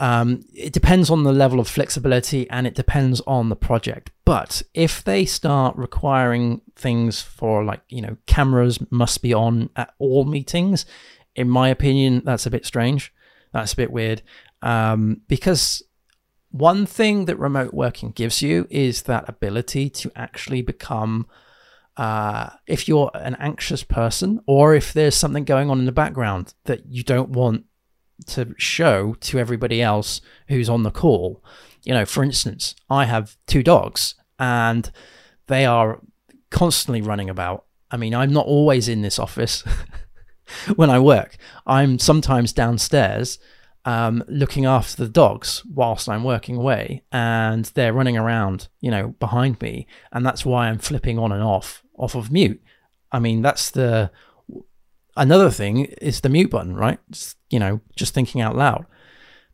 Um, 0.00 0.40
it 0.54 0.72
depends 0.72 1.10
on 1.10 1.24
the 1.24 1.32
level 1.32 1.60
of 1.60 1.68
flexibility 1.68 2.48
and 2.48 2.66
it 2.66 2.74
depends 2.74 3.20
on 3.26 3.50
the 3.50 3.56
project. 3.56 4.10
But 4.24 4.62
if 4.72 5.04
they 5.04 5.26
start 5.26 5.76
requiring 5.76 6.62
things 6.74 7.20
for 7.20 7.62
like, 7.62 7.82
you 7.90 8.00
know, 8.00 8.16
cameras 8.26 8.78
must 8.90 9.20
be 9.20 9.34
on 9.34 9.68
at 9.76 9.92
all 9.98 10.24
meetings, 10.24 10.86
in 11.36 11.50
my 11.50 11.68
opinion, 11.68 12.22
that's 12.24 12.46
a 12.46 12.50
bit 12.50 12.64
strange. 12.64 13.12
That's 13.52 13.74
a 13.74 13.76
bit 13.76 13.92
weird. 13.92 14.22
Um, 14.62 15.20
because 15.28 15.82
one 16.50 16.86
thing 16.86 17.26
that 17.26 17.38
remote 17.38 17.74
working 17.74 18.12
gives 18.12 18.40
you 18.40 18.66
is 18.70 19.02
that 19.02 19.28
ability 19.28 19.90
to 19.90 20.10
actually 20.16 20.62
become 20.62 21.26
uh, 21.98 22.48
if 22.66 22.88
you're 22.88 23.10
an 23.14 23.36
anxious 23.38 23.84
person 23.84 24.40
or 24.46 24.74
if 24.74 24.94
there's 24.94 25.14
something 25.14 25.44
going 25.44 25.68
on 25.68 25.78
in 25.78 25.84
the 25.84 25.92
background 25.92 26.54
that 26.64 26.86
you 26.86 27.02
don't 27.02 27.30
want 27.30 27.66
to 28.26 28.54
show 28.58 29.14
to 29.20 29.38
everybody 29.38 29.82
else 29.82 30.20
who's 30.48 30.68
on 30.68 30.82
the 30.82 30.90
call. 30.90 31.42
You 31.84 31.94
know, 31.94 32.04
for 32.04 32.22
instance, 32.22 32.74
I 32.88 33.06
have 33.06 33.36
two 33.46 33.62
dogs 33.62 34.14
and 34.38 34.90
they 35.46 35.64
are 35.64 36.00
constantly 36.50 37.02
running 37.02 37.30
about. 37.30 37.64
I 37.90 37.96
mean, 37.96 38.14
I'm 38.14 38.32
not 38.32 38.46
always 38.46 38.88
in 38.88 39.02
this 39.02 39.18
office 39.18 39.64
when 40.76 40.90
I 40.90 40.98
work. 40.98 41.36
I'm 41.66 41.98
sometimes 41.98 42.52
downstairs 42.52 43.38
um, 43.84 44.22
looking 44.28 44.66
after 44.66 45.02
the 45.02 45.08
dogs 45.08 45.64
whilst 45.64 46.08
I'm 46.08 46.24
working 46.24 46.56
away, 46.56 47.02
and 47.10 47.64
they're 47.74 47.92
running 47.92 48.16
around, 48.16 48.68
you 48.80 48.90
know, 48.90 49.08
behind 49.18 49.60
me, 49.60 49.86
and 50.12 50.24
that's 50.24 50.44
why 50.44 50.68
I'm 50.68 50.78
flipping 50.78 51.18
on 51.18 51.32
and 51.32 51.42
off 51.42 51.82
off 51.96 52.14
of 52.14 52.30
mute. 52.30 52.62
I 53.12 53.18
mean, 53.18 53.42
that's 53.42 53.70
the 53.70 54.10
Another 55.16 55.50
thing 55.50 55.86
is 56.00 56.20
the 56.20 56.28
mute 56.28 56.50
button, 56.50 56.74
right? 56.74 56.98
Just, 57.10 57.36
you 57.50 57.58
know, 57.58 57.80
just 57.96 58.14
thinking 58.14 58.40
out 58.40 58.56
loud. 58.56 58.86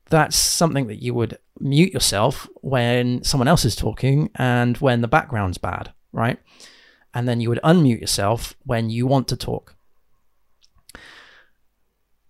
That's 0.09 0.37
something 0.37 0.87
that 0.87 1.03
you 1.03 1.15
would 1.15 1.39
mute 1.59 1.93
yourself 1.93 2.49
when 2.61 3.25
someone 3.25 3.49
else 3.49 3.65
is 3.65 3.75
talking 3.75 4.31
and 4.37 4.77
when 4.79 5.01
the 5.01 5.09
background's 5.09 5.59
bad, 5.59 5.93
right? 6.13 6.39
And 7.15 7.27
then 7.27 7.41
you 7.41 7.49
would 7.49 7.61
unmute 7.65 8.01
yourself 8.01 8.55
when 8.65 8.91
you 8.91 9.07
want 9.07 9.29
to 9.29 9.37
talk. 9.37 9.75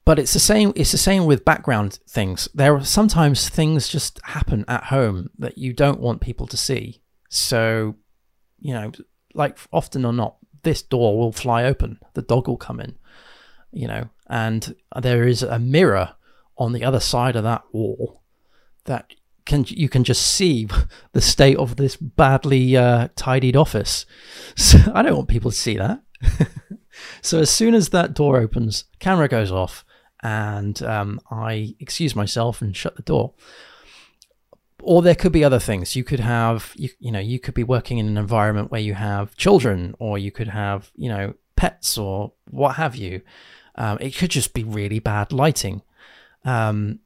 But 0.04 0.20
it's 0.20 0.32
the 0.32 0.38
same 0.38 0.72
it's 0.76 0.92
the 0.92 0.98
same 0.98 1.26
with 1.26 1.44
background 1.44 1.98
things. 2.08 2.48
There 2.54 2.76
are 2.76 2.84
sometimes 2.84 3.48
things 3.48 3.88
just 3.88 4.20
happen 4.22 4.64
at 4.68 4.84
home 4.84 5.30
that 5.38 5.58
you 5.58 5.72
don't 5.72 6.00
want 6.00 6.20
people 6.20 6.46
to 6.46 6.56
see. 6.56 7.02
So, 7.28 7.96
you 8.60 8.72
know, 8.72 8.92
like 9.34 9.58
often 9.72 10.04
or 10.04 10.12
not, 10.12 10.36
this 10.62 10.80
door 10.80 11.18
will 11.18 11.32
fly 11.32 11.64
open. 11.64 11.98
The 12.14 12.22
dog 12.22 12.46
will 12.46 12.56
come 12.56 12.78
in 12.78 12.96
you 13.72 13.86
know, 13.86 14.08
and 14.28 14.74
there 15.00 15.26
is 15.26 15.42
a 15.42 15.58
mirror 15.58 16.14
on 16.58 16.72
the 16.72 16.84
other 16.84 17.00
side 17.00 17.36
of 17.36 17.44
that 17.44 17.62
wall 17.72 18.22
that 18.84 19.12
can 19.44 19.64
you 19.68 19.88
can 19.88 20.04
just 20.04 20.22
see 20.22 20.68
the 21.12 21.20
state 21.20 21.56
of 21.56 21.76
this 21.76 21.96
badly 21.96 22.76
uh, 22.76 23.08
tidied 23.16 23.56
office. 23.56 24.04
So 24.56 24.78
I 24.94 25.02
don't 25.02 25.16
want 25.16 25.28
people 25.28 25.50
to 25.50 25.56
see 25.56 25.76
that. 25.76 26.02
so 27.20 27.40
as 27.40 27.50
soon 27.50 27.74
as 27.74 27.90
that 27.90 28.14
door 28.14 28.38
opens, 28.38 28.84
camera 29.00 29.28
goes 29.28 29.52
off, 29.52 29.84
and 30.22 30.82
um, 30.82 31.20
I 31.30 31.74
excuse 31.78 32.16
myself 32.16 32.62
and 32.62 32.74
shut 32.74 32.96
the 32.96 33.02
door. 33.02 33.34
Or 34.82 35.02
there 35.02 35.14
could 35.14 35.32
be 35.32 35.44
other 35.44 35.58
things. 35.58 35.94
You 35.94 36.04
could 36.04 36.20
have, 36.20 36.72
you, 36.76 36.88
you 36.98 37.12
know, 37.12 37.18
you 37.18 37.38
could 37.38 37.54
be 37.54 37.64
working 37.64 37.98
in 37.98 38.06
an 38.06 38.16
environment 38.16 38.70
where 38.70 38.80
you 38.80 38.94
have 38.94 39.36
children, 39.36 39.94
or 39.98 40.16
you 40.16 40.30
could 40.30 40.48
have, 40.48 40.90
you 40.94 41.10
know, 41.10 41.34
pets, 41.56 41.98
or 41.98 42.32
what 42.50 42.76
have 42.76 42.96
you. 42.96 43.22
Um, 43.74 43.98
it 44.00 44.16
could 44.16 44.30
just 44.30 44.54
be 44.54 44.64
really 44.64 44.98
bad 44.98 45.32
lighting. 45.32 45.82
Um, 46.44 47.00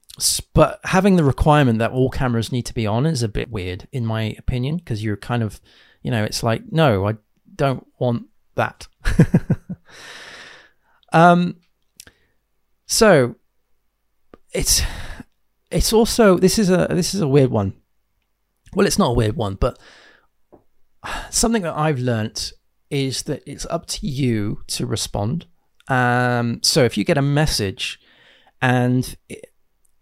but 0.52 0.80
having 0.84 1.16
the 1.16 1.24
requirement 1.24 1.78
that 1.78 1.92
all 1.92 2.10
cameras 2.10 2.52
need 2.52 2.66
to 2.66 2.74
be 2.74 2.86
on 2.86 3.06
is 3.06 3.22
a 3.22 3.28
bit 3.28 3.50
weird, 3.50 3.88
in 3.92 4.04
my 4.04 4.34
opinion, 4.38 4.76
because 4.76 5.02
you're 5.02 5.16
kind 5.16 5.42
of, 5.42 5.60
you 6.02 6.10
know, 6.10 6.24
it's 6.24 6.42
like, 6.42 6.70
no, 6.70 7.08
I, 7.08 7.14
don't 7.60 7.86
want 7.98 8.26
that. 8.54 8.88
um, 11.12 11.56
so 12.86 13.36
it's 14.52 14.82
it's 15.70 15.92
also 15.92 16.38
this 16.38 16.58
is 16.58 16.70
a 16.70 16.88
this 16.90 17.14
is 17.14 17.20
a 17.20 17.28
weird 17.28 17.50
one. 17.50 17.74
Well, 18.74 18.86
it's 18.86 18.98
not 18.98 19.10
a 19.10 19.14
weird 19.14 19.36
one, 19.36 19.56
but 19.56 19.78
something 21.30 21.62
that 21.62 21.76
I've 21.76 21.98
learnt 21.98 22.52
is 22.90 23.22
that 23.22 23.42
it's 23.46 23.66
up 23.66 23.86
to 23.86 24.06
you 24.06 24.62
to 24.66 24.86
respond. 24.86 25.46
Um, 25.88 26.60
so 26.62 26.84
if 26.84 26.96
you 26.96 27.04
get 27.04 27.18
a 27.18 27.22
message 27.22 28.00
and 28.60 29.16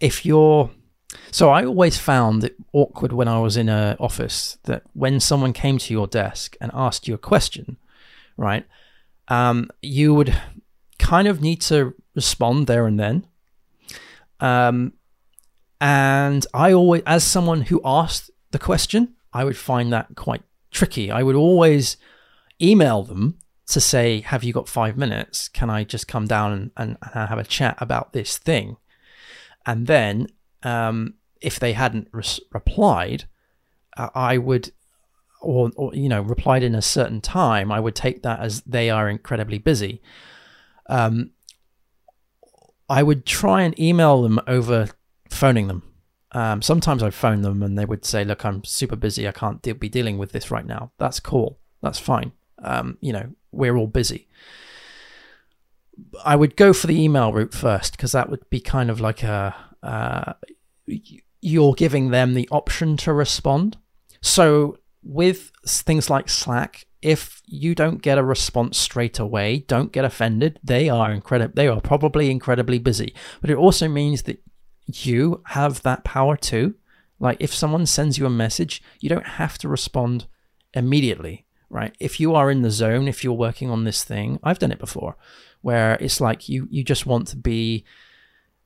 if 0.01 0.24
you're 0.27 0.70
so 1.31 1.48
I 1.51 1.64
always 1.64 1.98
found 1.98 2.44
it 2.44 2.57
awkward 2.72 3.12
when 3.12 3.29
I 3.29 3.38
was 3.38 3.57
in 3.57 3.68
an 3.68 3.96
office 3.98 4.59
that 4.64 4.83
when 4.92 5.20
someone 5.20 5.53
came 5.53 5.79
to 5.79 5.94
your 5.94 6.07
desk 6.07 6.57
and 6.61 6.70
asked 6.74 7.09
you 7.09 7.14
a 7.14 7.18
question, 7.18 7.79
right, 8.37 8.66
um, 9.29 9.70
you 9.81 10.14
would 10.14 10.37
kind 10.98 11.27
of 11.27 11.40
need 11.40 11.61
to 11.62 11.94
respond 12.14 12.66
there 12.66 12.87
and 12.87 13.01
then. 13.01 13.27
Um, 14.40 14.92
and 15.81 16.46
I 16.53 16.72
always, 16.72 17.03
as 17.07 17.24
someone 17.24 17.62
who 17.62 17.81
asked 17.85 18.31
the 18.51 18.59
question, 18.59 19.14
I 19.33 19.44
would 19.44 19.57
find 19.57 19.92
that 19.92 20.09
quite 20.14 20.42
tricky. 20.70 21.11
I 21.11 21.22
would 21.22 21.37
always 21.37 21.96
email 22.61 23.03
them 23.03 23.38
to 23.68 23.81
say, 23.81 24.21
Have 24.21 24.44
you 24.44 24.53
got 24.53 24.68
five 24.68 24.97
minutes? 24.97 25.49
Can 25.49 25.71
I 25.71 25.85
just 25.85 26.09
come 26.09 26.27
down 26.27 26.71
and, 26.77 26.97
and, 27.03 27.29
have 27.29 27.38
a 27.38 27.44
chat 27.44 27.77
about 27.81 28.12
this 28.12 28.38
thing? 28.38 28.77
And 29.66 29.87
then, 29.87 30.29
um, 30.62 31.14
if 31.40 31.61
they 31.61 31.75
hadn't 31.75 32.09
re- 32.12 32.25
replied, 32.53 33.25
uh, 33.97 34.09
I 34.14 34.38
would, 34.38 34.73
or, 35.40 35.71
or, 35.77 35.94
you 35.94 36.09
know, 36.09 36.23
replied 36.23 36.62
in 36.62 36.75
a 36.75 36.83
certain 36.83 37.21
time, 37.21 37.71
I 37.71 37.81
would 37.81 37.94
take 37.94 38.23
that 38.23 38.40
as 38.40 38.62
they 38.62 38.90
are 38.90 39.09
incredibly 39.09 39.59
busy. 39.59 40.03
Um, 40.88 41.31
I 42.88 43.03
would 43.03 43.27
try 43.27 43.62
and 43.62 43.79
email 43.79 44.23
them 44.23 44.40
over 44.47 44.88
phoning 45.29 45.68
them. 45.68 45.83
Um, 46.33 46.62
sometimes 46.62 47.03
I'd 47.03 47.14
phone 47.14 47.42
them 47.42 47.62
and 47.62 47.79
they 47.79 47.85
would 47.85 48.05
say, 48.05 48.25
"Look, 48.25 48.44
I'm 48.44 48.64
super 48.64 48.97
busy. 48.97 49.29
I 49.29 49.33
can't 49.33 49.62
de- 49.62 49.73
be 49.73 49.88
dealing 49.88 50.18
with 50.18 50.33
this 50.33 50.51
right 50.51 50.66
now." 50.66 50.92
That's 50.99 51.21
cool. 51.21 51.59
That's 51.83 51.99
fine. 51.99 52.33
Um, 52.62 52.99
you 53.01 53.12
know, 53.12 53.31
we're 53.53 53.77
all 53.77 53.87
busy. 53.87 54.29
I 56.25 56.37
would 56.37 56.57
go 56.57 56.73
for 56.73 56.87
the 56.87 57.01
email 57.01 57.33
route 57.33 57.55
first 57.55 57.92
because 57.92 58.12
that 58.12 58.31
would 58.31 58.49
be 58.51 58.61
kind 58.61 58.90
of 58.90 59.01
like 59.01 59.23
a 59.23 59.55
uh, 59.83 60.33
you're 61.40 61.75
giving 61.75 62.11
them 62.11 62.35
the 62.35 62.49
option 62.51 62.97
to 62.99 63.12
respond. 63.12 63.77
So 64.21 64.79
with 65.03 65.53
things 65.66 66.11
like 66.11 66.29
Slack, 66.29 66.87
if 67.01 67.42
you 67.47 67.75
don't 67.75 68.03
get 68.03 68.18
a 68.18 68.25
response 68.25 68.77
straight 68.77 69.18
away, 69.18 69.61
don't 69.61 69.92
get 69.92 70.05
offended. 70.05 70.59
They 70.62 70.88
are 70.88 71.12
incredible. 71.12 71.53
They 71.55 71.68
are 71.68 71.81
probably 71.81 72.31
incredibly 72.31 72.79
busy, 72.79 73.14
but 73.40 73.51
it 73.51 73.57
also 73.57 73.88
means 73.88 74.23
that 74.23 74.42
you 74.87 75.42
have 75.47 75.83
that 75.83 76.05
power 76.05 76.37
too. 76.37 76.75
Like 77.21 77.37
if 77.40 77.55
someone 77.55 77.87
sends 77.87 78.18
you 78.18 78.27
a 78.27 78.31
message, 78.31 78.83
you 79.01 79.09
don't 79.09 79.27
have 79.27 79.59
to 79.59 79.68
respond 79.68 80.27
immediately, 80.75 81.47
right? 81.71 81.95
If 81.99 82.21
you 82.21 82.35
are 82.35 82.51
in 82.51 82.63
the 82.63 82.71
zone, 82.71 83.09
if 83.09 83.23
you're 83.23 83.33
working 83.33 83.71
on 83.71 83.85
this 83.85 84.05
thing, 84.05 84.39
I've 84.43 84.59
done 84.59 84.73
it 84.73 84.79
before, 84.79 85.17
where 85.61 85.97
it's 86.01 86.21
like 86.21 86.49
you 86.49 86.69
you 86.71 86.85
just 86.85 87.07
want 87.07 87.29
to 87.29 87.37
be 87.37 87.85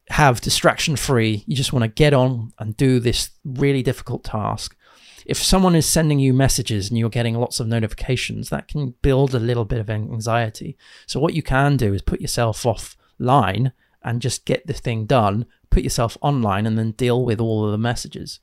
have 0.09 0.41
distraction 0.41 0.97
free. 0.97 1.45
You 1.47 1.57
just 1.57 1.73
want 1.73 1.85
to 1.85 1.88
get 1.88 2.12
on 2.12 2.53
and 2.59 2.77
do 2.77 3.01
this 3.01 3.31
really 3.45 3.83
difficult 3.83 4.25
task. 4.25 4.77
If 5.25 5.38
someone 5.38 5.77
is 5.77 5.87
sending 5.87 6.19
you 6.19 6.35
messages 6.35 6.88
and 6.88 6.99
you're 6.99 7.09
getting 7.09 7.37
lots 7.37 7.61
of 7.61 7.69
notifications, 7.69 8.51
that 8.51 8.67
can 8.67 8.95
build 9.03 9.35
a 9.35 9.38
little 9.38 9.65
bit 9.65 9.79
of 9.79 9.88
anxiety. 9.88 10.77
So 11.07 11.21
what 11.21 11.35
you 11.35 11.43
can 11.43 11.77
do 11.77 11.95
is 11.95 12.03
put 12.03 12.21
yourself 12.21 12.65
offline 12.65 13.73
and 14.03 14.21
just 14.21 14.45
get 14.45 14.67
the 14.67 14.73
thing 14.73 15.07
done 15.07 15.47
put 15.73 15.83
yourself 15.83 16.17
online 16.21 16.67
and 16.67 16.79
then 16.79 16.93
deal 16.93 17.25
with 17.25 17.41
all 17.41 17.65
of 17.65 17.73
the 17.73 17.79
messages 17.79 18.38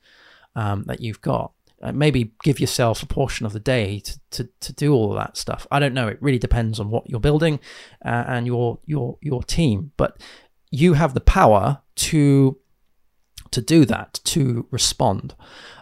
um, 0.54 0.82
that 0.86 1.00
you've 1.00 1.22
got. 1.22 1.52
Uh, 1.82 1.92
maybe 1.92 2.32
give 2.42 2.60
yourself 2.60 3.02
a 3.02 3.06
portion 3.06 3.46
of 3.46 3.54
the 3.54 3.60
day 3.60 4.00
to, 4.00 4.20
to, 4.30 4.48
to 4.60 4.72
do 4.74 4.92
all 4.92 5.14
that 5.14 5.36
stuff. 5.36 5.66
I 5.70 5.78
don't 5.78 5.94
know. 5.94 6.08
It 6.08 6.18
really 6.20 6.38
depends 6.38 6.78
on 6.78 6.90
what 6.90 7.08
you're 7.08 7.20
building 7.20 7.58
uh, 8.04 8.24
and 8.26 8.46
your 8.46 8.78
your 8.84 9.16
your 9.22 9.42
team, 9.42 9.92
but 9.96 10.20
you 10.70 10.92
have 10.94 11.14
the 11.14 11.20
power 11.20 11.80
to 11.96 12.58
to 13.50 13.60
do 13.60 13.84
that 13.86 14.20
to 14.24 14.66
respond. 14.70 15.34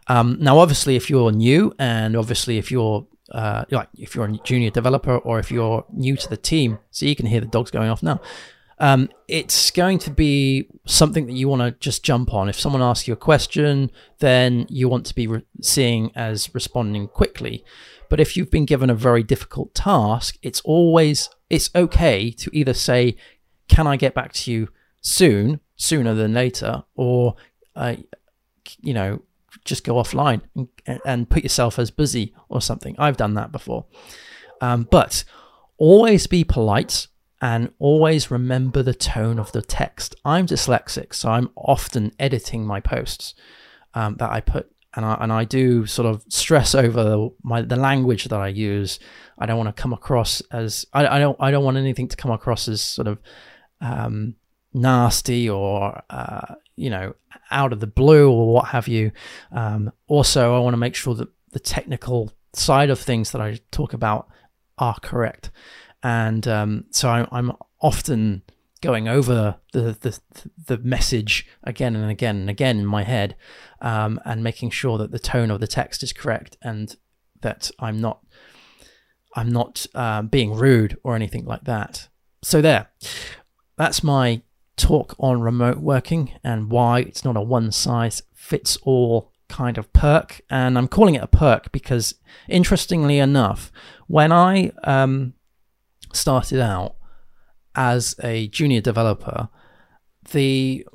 Um, 0.07 0.39
now, 0.41 0.59
obviously, 0.59 0.97
if 0.97 1.11
you're 1.11 1.33
new 1.33 1.75
and 1.79 2.17
obviously 2.17 2.59
if 2.59 2.71
you're 2.71 3.07
uh, 3.33 3.65
like 3.71 3.89
if 3.95 4.15
you're 4.15 4.25
a 4.25 4.39
junior 4.45 4.71
developer 4.71 5.19
or 5.19 5.39
if 5.39 5.51
you're 5.51 5.85
new 5.93 6.17
to 6.17 6.29
the 6.29 6.37
team, 6.37 6.79
so 6.91 7.07
you 7.07 7.17
can 7.17 7.27
hear 7.27 7.41
the 7.41 7.47
dogs 7.47 7.71
going 7.71 7.91
off 7.91 8.03
now 8.03 8.21
um, 8.81 9.09
it's 9.27 9.71
going 9.71 9.99
to 10.01 10.11
be 10.11 10.69
something 10.87 11.27
that 11.27 11.33
you 11.35 11.49
want 11.49 11.63
to 11.63 11.73
just 11.81 12.05
jump 12.05 12.33
on. 12.33 12.49
If 12.49 12.59
someone 12.59 12.83
asks 12.83 13.09
you 13.09 13.15
a 13.15 13.17
question, 13.17 13.91
then 14.21 14.67
you 14.69 14.89
want 14.89 15.07
to 15.07 15.15
be 15.15 15.27
re- 15.27 15.43
seeing 15.61 16.13
as 16.15 16.55
responding 16.55 17.09
quickly. 17.09 17.65
But 18.09 18.21
if 18.21 18.37
you've 18.37 18.51
been 18.51 18.65
given 18.65 18.89
a 18.89 18.95
very 18.95 19.23
difficult 19.23 19.75
task, 19.75 20.39
it's 20.43 20.61
always 20.61 21.29
it's 21.51 21.71
okay 21.75 22.31
to 22.31 22.51
either 22.53 22.75
say, 22.75 23.17
"Can 23.69 23.87
I 23.87 23.97
get 23.97 24.15
back 24.15 24.33
to 24.35 24.53
you 24.53 24.69
soon, 25.01 25.61
sooner 25.77 26.15
than 26.15 26.33
later," 26.33 26.85
or 26.95 27.35
uh, 27.75 27.97
you 28.81 28.95
know, 28.95 29.23
just 29.65 29.85
go 29.85 29.95
offline 29.95 30.43
and, 30.87 31.01
and, 31.05 31.31
put 31.31 31.43
yourself 31.43 31.79
as 31.79 31.91
busy 31.91 32.35
or 32.49 32.61
something. 32.61 32.95
I've 32.99 33.17
done 33.17 33.35
that 33.35 33.53
before, 33.53 33.87
um, 34.61 34.87
but 34.91 35.25
always 35.79 36.27
be 36.27 36.45
polite 36.45 37.07
and 37.41 37.73
always 37.79 38.31
remember 38.31 38.83
the 38.83 38.95
tone 38.95 39.39
of 39.39 39.53
the 39.53 39.63
text. 39.63 40.17
I'm 40.25 40.47
dyslexic, 40.47 41.15
so 41.15 41.31
I'm 41.31 41.51
often 41.55 42.13
editing 42.19 42.67
my 42.67 42.81
posts 42.81 43.35
um, 43.95 44.17
that 44.17 44.31
I 44.31 44.41
put, 44.41 44.71
and 44.95 45.05
I, 45.05 45.19
and 45.21 45.33
I 45.33 45.45
do 45.45 45.87
sort 45.87 46.07
of 46.07 46.25
stress 46.29 46.75
over 46.75 47.29
my 47.43 47.63
the 47.63 47.77
language 47.77 48.25
that 48.25 48.41
I 48.41 48.49
use. 48.49 48.99
I 49.39 49.47
don't 49.47 49.59
want 49.59 49.75
to 49.75 49.81
come 49.81 49.93
across 49.93 50.41
as 50.53 50.85
I, 50.93 51.07
I 51.07 51.19
don't 51.19 51.37
I 51.39 51.51
don't 51.51 51.65
want 51.65 51.77
anything 51.77 52.09
to 52.09 52.17
come 52.17 52.33
across 52.33 52.67
as 52.67 52.83
sort 52.83 53.07
of 53.07 53.19
um, 53.81 54.35
nasty 54.75 55.49
or 55.49 56.03
uh, 56.11 56.55
you 56.75 56.91
know 56.91 57.15
out 57.53 57.73
of 57.73 57.79
the 57.79 57.87
blue 57.87 58.31
or 58.31 58.53
what 58.53 58.69
have 58.69 58.89
you. 58.89 59.13
Um, 59.53 59.93
also, 60.09 60.57
I 60.57 60.59
want 60.59 60.75
to 60.75 60.79
make 60.79 60.97
sure 60.97 61.15
that 61.15 61.29
the 61.53 61.61
technical 61.61 62.33
side 62.53 62.91
of 62.91 62.99
things 62.99 63.31
that 63.31 63.41
I 63.41 63.61
talk 63.71 63.93
about 63.93 64.29
are 64.77 64.97
correct 65.01 65.51
and 66.03 66.47
um, 66.47 66.85
so 66.91 67.09
I, 67.09 67.29
I'm 67.31 67.53
often 67.81 68.43
going 68.81 69.09
over 69.09 69.57
the, 69.73 69.97
the 70.01 70.21
the 70.67 70.79
message 70.79 71.47
again 71.65 71.97
and 71.97 72.11
again 72.11 72.37
and 72.37 72.51
again 72.51 72.79
in 72.79 72.87
my 72.87 73.03
head, 73.03 73.37
um, 73.81 74.21
and 74.25 74.43
making 74.43 74.71
sure 74.71 74.99
that 74.99 75.11
the 75.11 75.19
tone 75.19 75.51
of 75.51 75.61
the 75.61 75.67
text 75.67 76.03
is 76.03 76.13
correct 76.13 76.57
and 76.63 76.97
that 77.41 77.71
I'm 77.79 78.01
not 78.01 78.21
I'm 79.35 79.49
not 79.49 79.87
uh, 79.95 80.23
being 80.23 80.55
rude 80.55 80.97
or 81.03 81.15
anything 81.15 81.45
like 81.45 81.65
that. 81.65 82.09
So 82.43 82.61
there, 82.61 82.89
that's 83.77 84.03
my 84.03 84.43
talk 84.77 85.15
on 85.19 85.41
remote 85.41 85.79
working 85.79 86.33
and 86.45 86.71
why 86.71 87.01
it's 87.01 87.25
not 87.25 87.37
a 87.37 87.41
one 87.41 87.73
size 87.73 88.23
fits 88.35 88.77
all 88.83 89.33
kind 89.49 89.77
of 89.79 89.93
perk. 89.93 90.41
And 90.49 90.79
I'm 90.79 90.89
calling 90.89 91.15
it 91.15 91.23
a 91.23 91.27
perk 91.27 91.73
because, 91.73 92.15
interestingly 92.49 93.19
enough, 93.19 93.73
when 94.07 94.33
I 94.33 94.73
um, 94.85 95.35
started 96.13 96.61
out 96.61 96.97
as 97.75 98.15
a 98.23 98.49
junior 98.49 98.81
developer, 98.81 99.49
the 100.33 100.87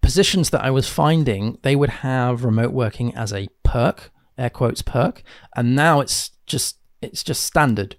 positions 0.00 0.50
that 0.50 0.62
I 0.62 0.70
was 0.70 0.88
finding, 0.88 1.58
they 1.62 1.74
would 1.74 1.90
have 1.90 2.44
remote 2.44 2.72
working 2.72 3.14
as 3.14 3.32
a 3.32 3.48
perk, 3.62 4.12
air 4.38 4.50
quotes 4.50 4.82
perk, 4.82 5.22
and 5.56 5.74
now 5.74 6.00
it's 6.00 6.30
just 6.46 6.78
it's 7.00 7.22
just 7.22 7.42
standard. 7.44 7.96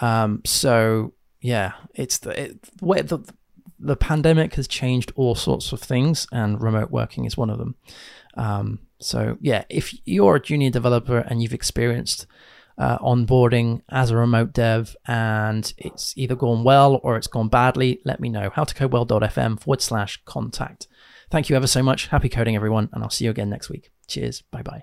Um, 0.00 0.42
so 0.44 1.12
yeah, 1.40 1.72
it's 1.94 2.18
the 2.18 2.44
it, 2.44 2.58
where 2.80 3.02
the 3.02 3.18
the 3.78 3.96
pandemic 3.96 4.54
has 4.54 4.66
changed 4.66 5.12
all 5.16 5.34
sorts 5.34 5.72
of 5.72 5.80
things, 5.80 6.26
and 6.32 6.62
remote 6.62 6.90
working 6.90 7.24
is 7.24 7.36
one 7.36 7.50
of 7.50 7.58
them. 7.58 7.74
Um, 8.36 8.80
so 9.00 9.36
yeah, 9.40 9.64
if 9.68 9.94
you're 10.06 10.36
a 10.36 10.40
junior 10.40 10.70
developer 10.70 11.18
and 11.18 11.42
you've 11.42 11.52
experienced 11.52 12.26
uh, 12.76 12.98
onboarding 12.98 13.82
as 13.88 14.10
a 14.10 14.16
remote 14.16 14.52
dev 14.52 14.96
and 15.06 15.72
it's 15.78 16.12
either 16.16 16.34
gone 16.34 16.64
well 16.64 17.00
or 17.02 17.16
it's 17.16 17.26
gone 17.26 17.48
badly, 17.48 18.00
let 18.04 18.20
me 18.20 18.28
know. 18.28 18.50
howtocodewell.fm 18.50 19.60
forward 19.60 19.80
slash 19.80 20.20
contact. 20.24 20.88
Thank 21.30 21.48
you 21.48 21.56
ever 21.56 21.66
so 21.66 21.82
much. 21.82 22.08
Happy 22.08 22.28
coding, 22.28 22.56
everyone, 22.56 22.90
and 22.92 23.02
I'll 23.02 23.10
see 23.10 23.24
you 23.24 23.30
again 23.30 23.50
next 23.50 23.70
week. 23.70 23.90
Cheers. 24.06 24.42
Bye 24.50 24.62
bye. 24.62 24.82